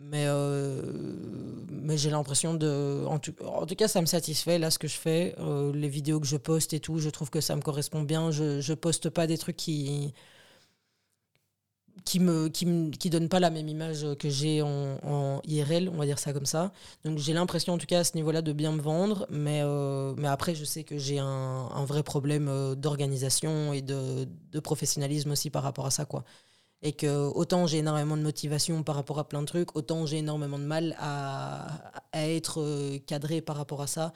[0.00, 0.82] Mais, euh,
[1.70, 3.04] mais j'ai l'impression de.
[3.06, 5.34] En tout, en tout, cas, ça me satisfait là ce que je fais.
[5.38, 8.30] Euh, les vidéos que je poste et tout, je trouve que ça me correspond bien.
[8.30, 10.14] Je ne poste pas des trucs qui.
[12.04, 15.88] qui me, qui me qui donnent pas la même image que j'ai en, en, IRL,
[15.90, 16.72] on va dire ça comme ça.
[17.04, 20.14] Donc j'ai l'impression en tout cas à ce niveau-là de bien me vendre, mais, euh,
[20.16, 25.32] mais après je sais que j'ai un, un, vrai problème d'organisation et de, de professionnalisme
[25.32, 26.04] aussi par rapport à ça.
[26.06, 26.24] quoi
[26.82, 30.18] et que autant j'ai énormément de motivation par rapport à plein de trucs, autant j'ai
[30.18, 34.12] énormément de mal à, à être euh, cadré par rapport à ça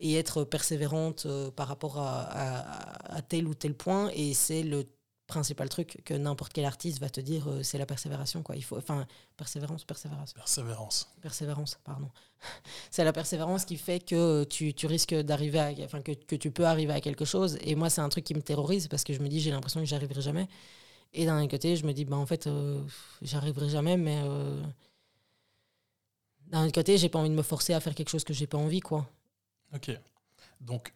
[0.00, 4.10] et être persévérante euh, par rapport à, à, à, tel ou tel point.
[4.14, 4.84] Et c'est le
[5.28, 8.42] principal truc que n'importe quel artiste va te dire, euh, c'est la persévération.
[8.42, 8.56] Quoi.
[8.56, 10.32] Il faut, enfin, persévérance, persévérance.
[10.32, 11.08] Persévérance.
[11.20, 12.10] Persévérance, pardon.
[12.90, 16.50] c'est la persévérance qui fait que tu, tu risques d'arriver à, enfin, que, que tu
[16.50, 17.56] peux arriver à quelque chose.
[17.62, 19.80] Et moi, c'est un truc qui me terrorise parce que je me dis, j'ai l'impression
[19.80, 20.48] que j'arriverai jamais.
[21.14, 22.82] Et d'un côté, je me dis, bah, en fait, euh,
[23.20, 24.62] j'arriverai jamais, mais euh,
[26.46, 28.46] d'un autre côté, j'ai pas envie de me forcer à faire quelque chose que j'ai
[28.46, 29.06] pas envie, quoi.
[29.74, 29.90] Ok.
[30.60, 30.94] Donc,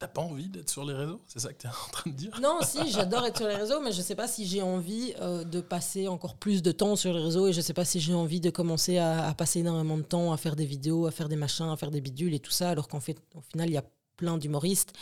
[0.00, 1.20] t'as pas envie d'être sur les réseaux?
[1.26, 2.40] C'est ça que tu es en train de dire?
[2.40, 5.44] Non, si, j'adore être sur les réseaux, mais je sais pas si j'ai envie euh,
[5.44, 8.14] de passer encore plus de temps sur les réseaux et je sais pas si j'ai
[8.14, 11.28] envie de commencer à, à, passer énormément de temps à faire des vidéos, à faire
[11.28, 13.74] des machins, à faire des bidules et tout ça, alors qu'en fait, au final, il
[13.74, 13.84] y a
[14.16, 14.94] plein d'humoristes.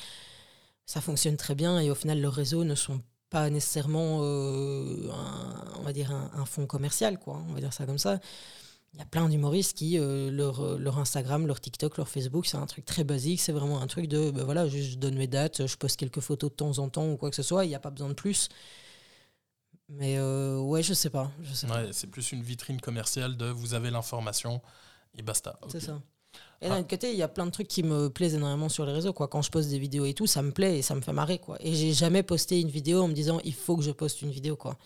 [0.84, 3.04] Ça fonctionne très bien et au final, leurs réseaux ne sont pas
[3.50, 7.42] nécessairement, euh, un, on va dire, un, un, fonds commercial, quoi.
[7.48, 8.18] On va dire ça comme ça.
[8.94, 12.56] Il y a plein d'humoristes qui, euh, leur, leur, Instagram, leur TikTok, leur Facebook, c'est
[12.56, 13.40] un truc très basique.
[13.40, 16.20] C'est vraiment un truc de, ben voilà, je, je, donne mes dates, je poste quelques
[16.20, 17.64] photos de temps en temps ou quoi que ce soit.
[17.64, 18.48] Il n'y a pas besoin de plus.
[19.88, 21.30] Mais euh, ouais, je sais pas.
[21.42, 24.60] Je sais ouais, c'est plus une vitrine commerciale de vous avez l'information
[25.14, 25.58] et basta.
[25.62, 25.78] Okay.
[25.78, 26.02] C'est ça.
[26.60, 28.86] Et d'un autre côté, il y a plein de trucs qui me plaisent énormément sur
[28.86, 29.12] les réseaux.
[29.12, 29.28] Quoi.
[29.28, 31.38] Quand je poste des vidéos et tout, ça me plaît et ça me fait marrer.
[31.38, 31.56] Quoi.
[31.60, 34.30] Et j'ai jamais posté une vidéo en me disant il faut que je poste une
[34.30, 34.56] vidéo.
[34.56, 34.78] Quoi.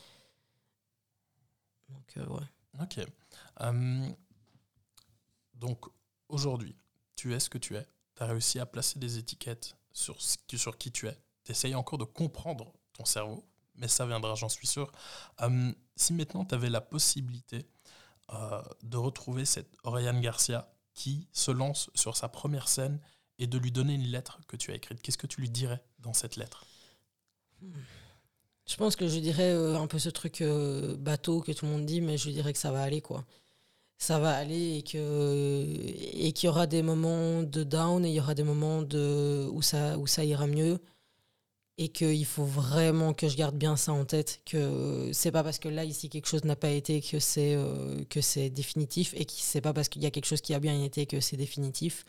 [1.89, 2.47] Donc, euh, ouais.
[2.83, 3.07] Ok.
[3.61, 4.15] Um,
[5.55, 5.85] donc,
[6.29, 6.77] aujourd'hui,
[7.17, 7.87] tu es ce que tu es.
[8.17, 11.17] Tu as réussi à placer des étiquettes sur, ce, sur qui tu es.
[11.45, 13.45] Tu essayes encore de comprendre ton cerveau,
[13.77, 14.91] mais ça viendra, j'en suis sûr.
[15.39, 17.67] Um, si maintenant tu avais la possibilité
[18.33, 23.01] euh, de retrouver cette Oriane Garcia qui se lance sur sa première scène
[23.39, 25.01] et de lui donner une lettre que tu as écrite.
[25.03, 26.67] Qu'est-ce que tu lui dirais dans cette lettre?
[28.67, 31.73] Je pense que je dirais euh, un peu ce truc euh, bateau que tout le
[31.73, 33.25] monde dit, mais je dirais que ça va aller, quoi.
[33.99, 38.15] Ça va aller et que et qu'il y aura des moments de down et il
[38.15, 40.79] y aura des moments de où ça où ça ira mieux
[41.81, 45.59] et qu'il faut vraiment que je garde bien ça en tête que c'est pas parce
[45.59, 49.25] que là ici quelque chose n'a pas été que c'est euh, que c'est définitif et
[49.25, 51.39] que c'est pas parce qu'il y a quelque chose qui a bien été que c'est
[51.39, 52.05] définitif.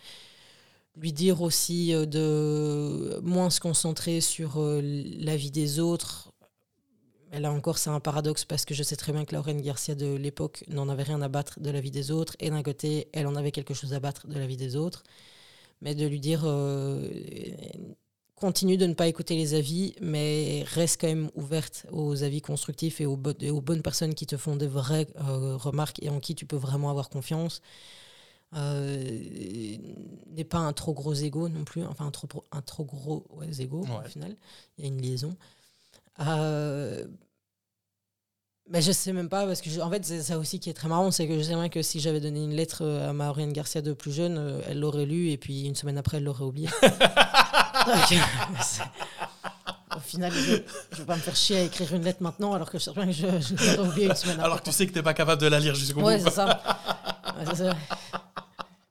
[0.98, 6.34] Lui dire aussi euh, de moins se concentrer sur euh, la vie des autres.
[7.32, 10.16] Là encore c'est un paradoxe parce que je sais très bien que Lauren Garcia de
[10.16, 13.26] l'époque n'en avait rien à battre de la vie des autres et d'un côté elle
[13.26, 15.04] en avait quelque chose à battre de la vie des autres.
[15.82, 16.44] Mais de lui dire
[18.42, 23.00] continue de ne pas écouter les avis, mais reste quand même ouverte aux avis constructifs
[23.00, 26.34] et aux, aux bonnes personnes qui te font de vraies euh, remarques et en qui
[26.34, 27.62] tu peux vraiment avoir confiance.
[28.54, 29.78] Euh,
[30.36, 33.24] n'est pas un trop gros ego non plus, enfin un trop, un trop gros
[33.60, 34.36] ego au final,
[34.78, 35.38] il y a une liaison.
[36.20, 37.06] Euh,
[38.72, 40.88] mais je sais même pas, parce que en fait, c'est ça aussi qui est très
[40.88, 43.82] marrant, c'est que je sais bien que si j'avais donné une lettre à Maureen Garcia
[43.82, 46.70] de plus jeune, elle l'aurait lue et puis une semaine après, elle l'aurait oubliée.
[49.96, 52.72] Au final, je ne vais pas me faire chier à écrire une lettre maintenant alors
[52.72, 54.88] que je sais bien que je, je l'aurais oublié une semaine Alors que tu sais
[54.88, 56.06] que tu n'es pas capable de la lire jusqu'au bout.
[56.12, 56.62] Ouais, c'est ça.
[57.54, 57.76] ça.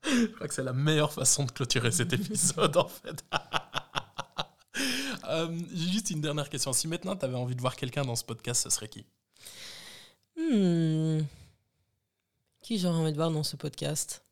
[0.05, 3.25] Je crois que c'est la meilleure façon de clôturer cet épisode, en fait.
[5.29, 6.73] euh, juste une dernière question.
[6.73, 9.05] Si maintenant tu avais envie de voir quelqu'un dans ce podcast, ce serait qui?
[10.41, 11.25] Hmm.
[12.63, 14.23] Qui j'aurais envie de voir dans ce podcast?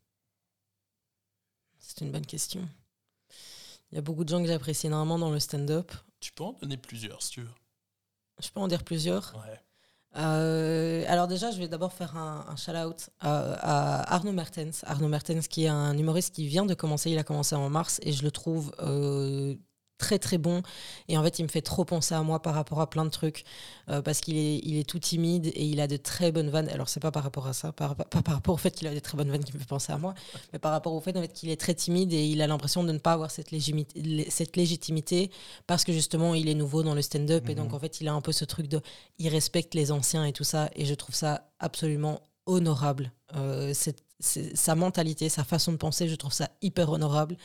[1.78, 2.68] C'est une bonne question.
[3.90, 5.92] Il y a beaucoup de gens que j'apprécie énormément dans le stand-up.
[6.20, 7.54] Tu peux en donner plusieurs si tu veux.
[8.40, 9.34] Je peux en dire plusieurs?
[9.34, 9.60] Ouais.
[10.16, 14.84] Euh, alors déjà, je vais d'abord faire un, un shout-out à, à, Arnaud Mertens.
[14.84, 18.00] Arnaud Mertens qui est un humoriste qui vient de commencer, il a commencé en mars
[18.02, 19.54] et je le trouve euh,
[19.98, 20.62] très très bon.
[21.08, 23.10] Et en fait il me fait trop penser à moi par rapport à plein de
[23.10, 23.44] trucs
[23.90, 26.68] euh, parce qu'il est, il est tout timide et il a de très bonnes vannes.
[26.68, 28.94] Alors c'est pas par rapport à ça pas par, par, rapport au fait qu'il a
[28.94, 30.14] des très bonnes vannes qui me fait penser à moi
[30.52, 32.84] mais par rapport au fait, en fait qu'il est très timide et il a l'impression
[32.84, 35.30] de ne pas avoir cette, légitimité, cette légitimité
[35.66, 37.74] parce que justement il est nouveau dans le stand-up et donc mhm.
[37.74, 38.80] en fait il a un peu ce truc de
[39.18, 40.70] il respecte les anciens et tout ça.
[40.76, 43.72] Et je trouve ça absolument honorable euh,
[44.20, 47.36] sa mentalité, sa façon de penser, je trouve ça hyper honorable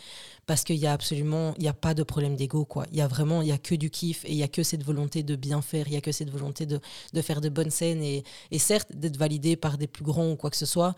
[0.48, 2.86] parce qu'il y a absolument, il a pas de problème d'ego, quoi.
[2.92, 4.64] Il y a vraiment, il y a que du kiff et il y a que
[4.64, 6.80] cette volonté de bien faire, il y a que cette volonté de,
[7.22, 8.24] faire de bonnes scènes et,
[8.58, 10.96] certes d'être validé par des plus grands ou quoi que ce soit,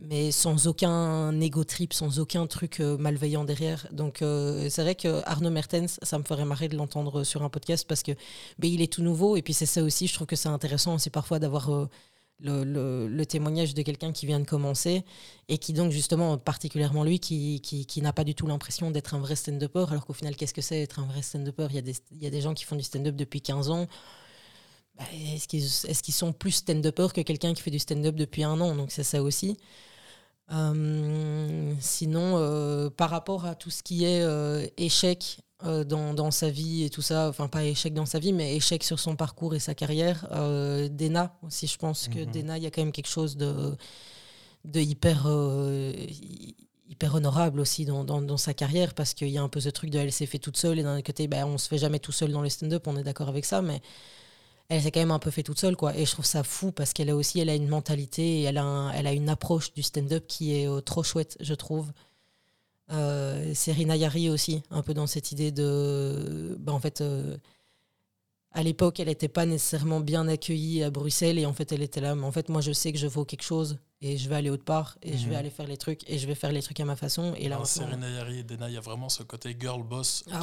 [0.00, 3.88] mais sans aucun ego trip, sans aucun truc euh, malveillant derrière.
[3.92, 7.50] Donc euh, c'est vrai que Arnaud Mertens, ça me ferait marrer de l'entendre sur un
[7.50, 8.12] podcast parce que
[8.58, 10.94] ben, il est tout nouveau et puis c'est ça aussi, je trouve que c'est intéressant
[10.94, 11.88] aussi parfois d'avoir
[12.42, 15.04] le, témoignage de quelqu'un qui vient de commencer
[15.48, 19.18] et qui donc justement, particulièrement lui, qui, qui, n'a pas du tout l'impression d'être un
[19.18, 21.66] vrai stand-upper, alors qu'au final, qu'est-ce que c'est être un vrai stand-upper?
[21.70, 23.70] Il, y a des, il y a des gens qui font du stand-up depuis 15
[23.70, 23.86] ans.
[24.96, 28.60] Bah, est-ce qu'ils est sont plus stand-upper que quelqu'un qui fait du stand-up depuis un
[28.60, 28.74] an?
[28.74, 29.56] Donc c'est ça aussi.
[30.52, 36.30] Euh, sinon, euh, par rapport à tout ce qui est euh, échec euh, dans, dans,
[36.30, 39.14] sa vie et tout ça, enfin pas échec dans sa vie, mais échec sur son
[39.14, 40.26] parcours et sa carrière.
[40.32, 42.30] Euh, Dena aussi, je pense que mhm.
[42.30, 43.76] Dena, il y a quand même quelque chose de,
[44.64, 45.92] de hyper, euh,
[46.88, 49.68] hyper honorable aussi dans, dans, dans sa carrière, parce qu'il y a un peu ce
[49.68, 51.98] truc de elle s'est fait toute seule, et d'un côté, ben, on se fait jamais
[51.98, 53.82] tout seul dans le stand-up, on est d'accord avec ça, mais
[54.68, 55.96] elle s'est quand même un peu fait toute seule, quoi.
[55.96, 58.58] Et je trouve ça fou, parce qu'elle a aussi, elle a une mentalité, et elle
[58.58, 61.92] a, elle a une approche du stand-up qui est trop chouette, je trouve.
[62.92, 66.56] Euh, Yari aussi, un peu dans cette idée de.
[66.60, 67.36] Bah, en fait, euh,
[68.52, 72.00] à l'époque, elle n'était pas nécessairement bien accueillie à Bruxelles et en fait, elle était
[72.00, 72.14] là.
[72.14, 74.48] Mais en fait, moi, je sais que je vaux quelque chose et je vais aller
[74.48, 75.36] autre part et je vais mhm.
[75.36, 77.34] aller faire les trucs et je vais faire les trucs à ma façon.
[77.36, 80.40] Et là, Serena Yari et Dena, il y a vraiment ce côté girl boss ah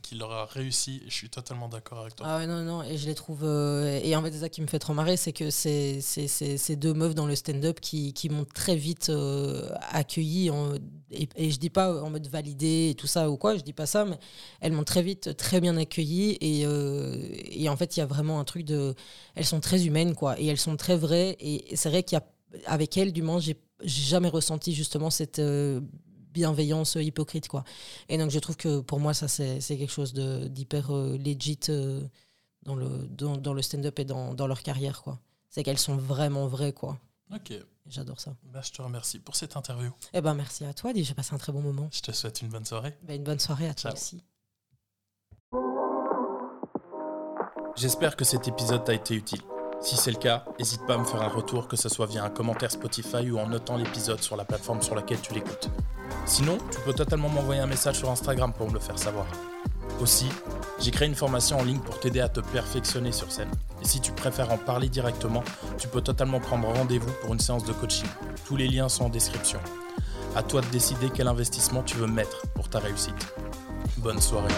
[0.00, 1.02] qui, leur a réussi.
[1.04, 2.26] Et je suis totalement d'accord avec toi.
[2.26, 3.44] Ah ouais, non, non, et je les trouve.
[3.44, 6.76] Euh, et en fait, c'est ça qui me fait trop marrer, c'est que c'est ces
[6.76, 10.50] deux meufs dans le stand-up qui, qui m'ont très vite euh, accueilli.
[11.10, 13.74] et, et, je dis pas en mode validé et tout ça ou quoi, je dis
[13.74, 14.18] pas ça, mais
[14.60, 16.38] elles m'ont très vite très bien accueilli.
[16.40, 17.18] Et, euh,
[17.50, 18.94] et en fait, il y a vraiment un truc de.
[19.34, 20.40] Elles sont très humaines, quoi.
[20.40, 21.36] Et elles sont très vraies.
[21.40, 22.24] Et c'est vrai qu'il y a
[22.66, 25.80] avec elle, du moins, j'ai jamais ressenti justement cette euh,
[26.32, 27.48] bienveillance hypocrite.
[27.48, 27.64] Quoi.
[28.08, 32.02] Et donc, je trouve que pour moi, ça, c'est quelque chose d'hyper euh, legit euh,
[32.62, 35.02] dans le, dans, dans le stand-up et dans, dans, leur carrière.
[35.02, 35.18] quoi.
[35.48, 36.72] C'est qu'elles sont vraiment vraies.
[36.72, 36.98] quoi.
[37.34, 37.52] Ok.
[37.86, 38.36] J'adore ça.
[38.42, 39.90] Bah, je te remercie pour cette interview.
[40.12, 41.88] Eh ben, merci à toi, j'ai passé un très bon moment.
[41.90, 42.94] Je te souhaite une bonne soirée.
[43.02, 44.22] Bah, une bonne soirée à toi aussi.
[47.76, 49.40] J'espère que cet épisode t'a été utile.
[49.80, 52.24] Si c'est le cas, n'hésite pas à me faire un retour, que ce soit via
[52.24, 55.70] un commentaire Spotify ou en notant l'épisode sur la plateforme sur laquelle tu l'écoutes.
[56.26, 59.26] Sinon, tu peux totalement m'envoyer un message sur Instagram pour me le faire savoir.
[60.00, 60.28] Aussi,
[60.78, 63.50] j'ai créé une formation en ligne pour t'aider à te perfectionner sur scène.
[63.82, 65.42] Et si tu préfères en parler directement,
[65.78, 68.06] tu peux totalement prendre rendez-vous pour une séance de coaching.
[68.46, 69.58] Tous les liens sont en description.
[70.36, 73.34] À toi de décider quel investissement tu veux mettre pour ta réussite.
[73.96, 74.54] Bonne soirée.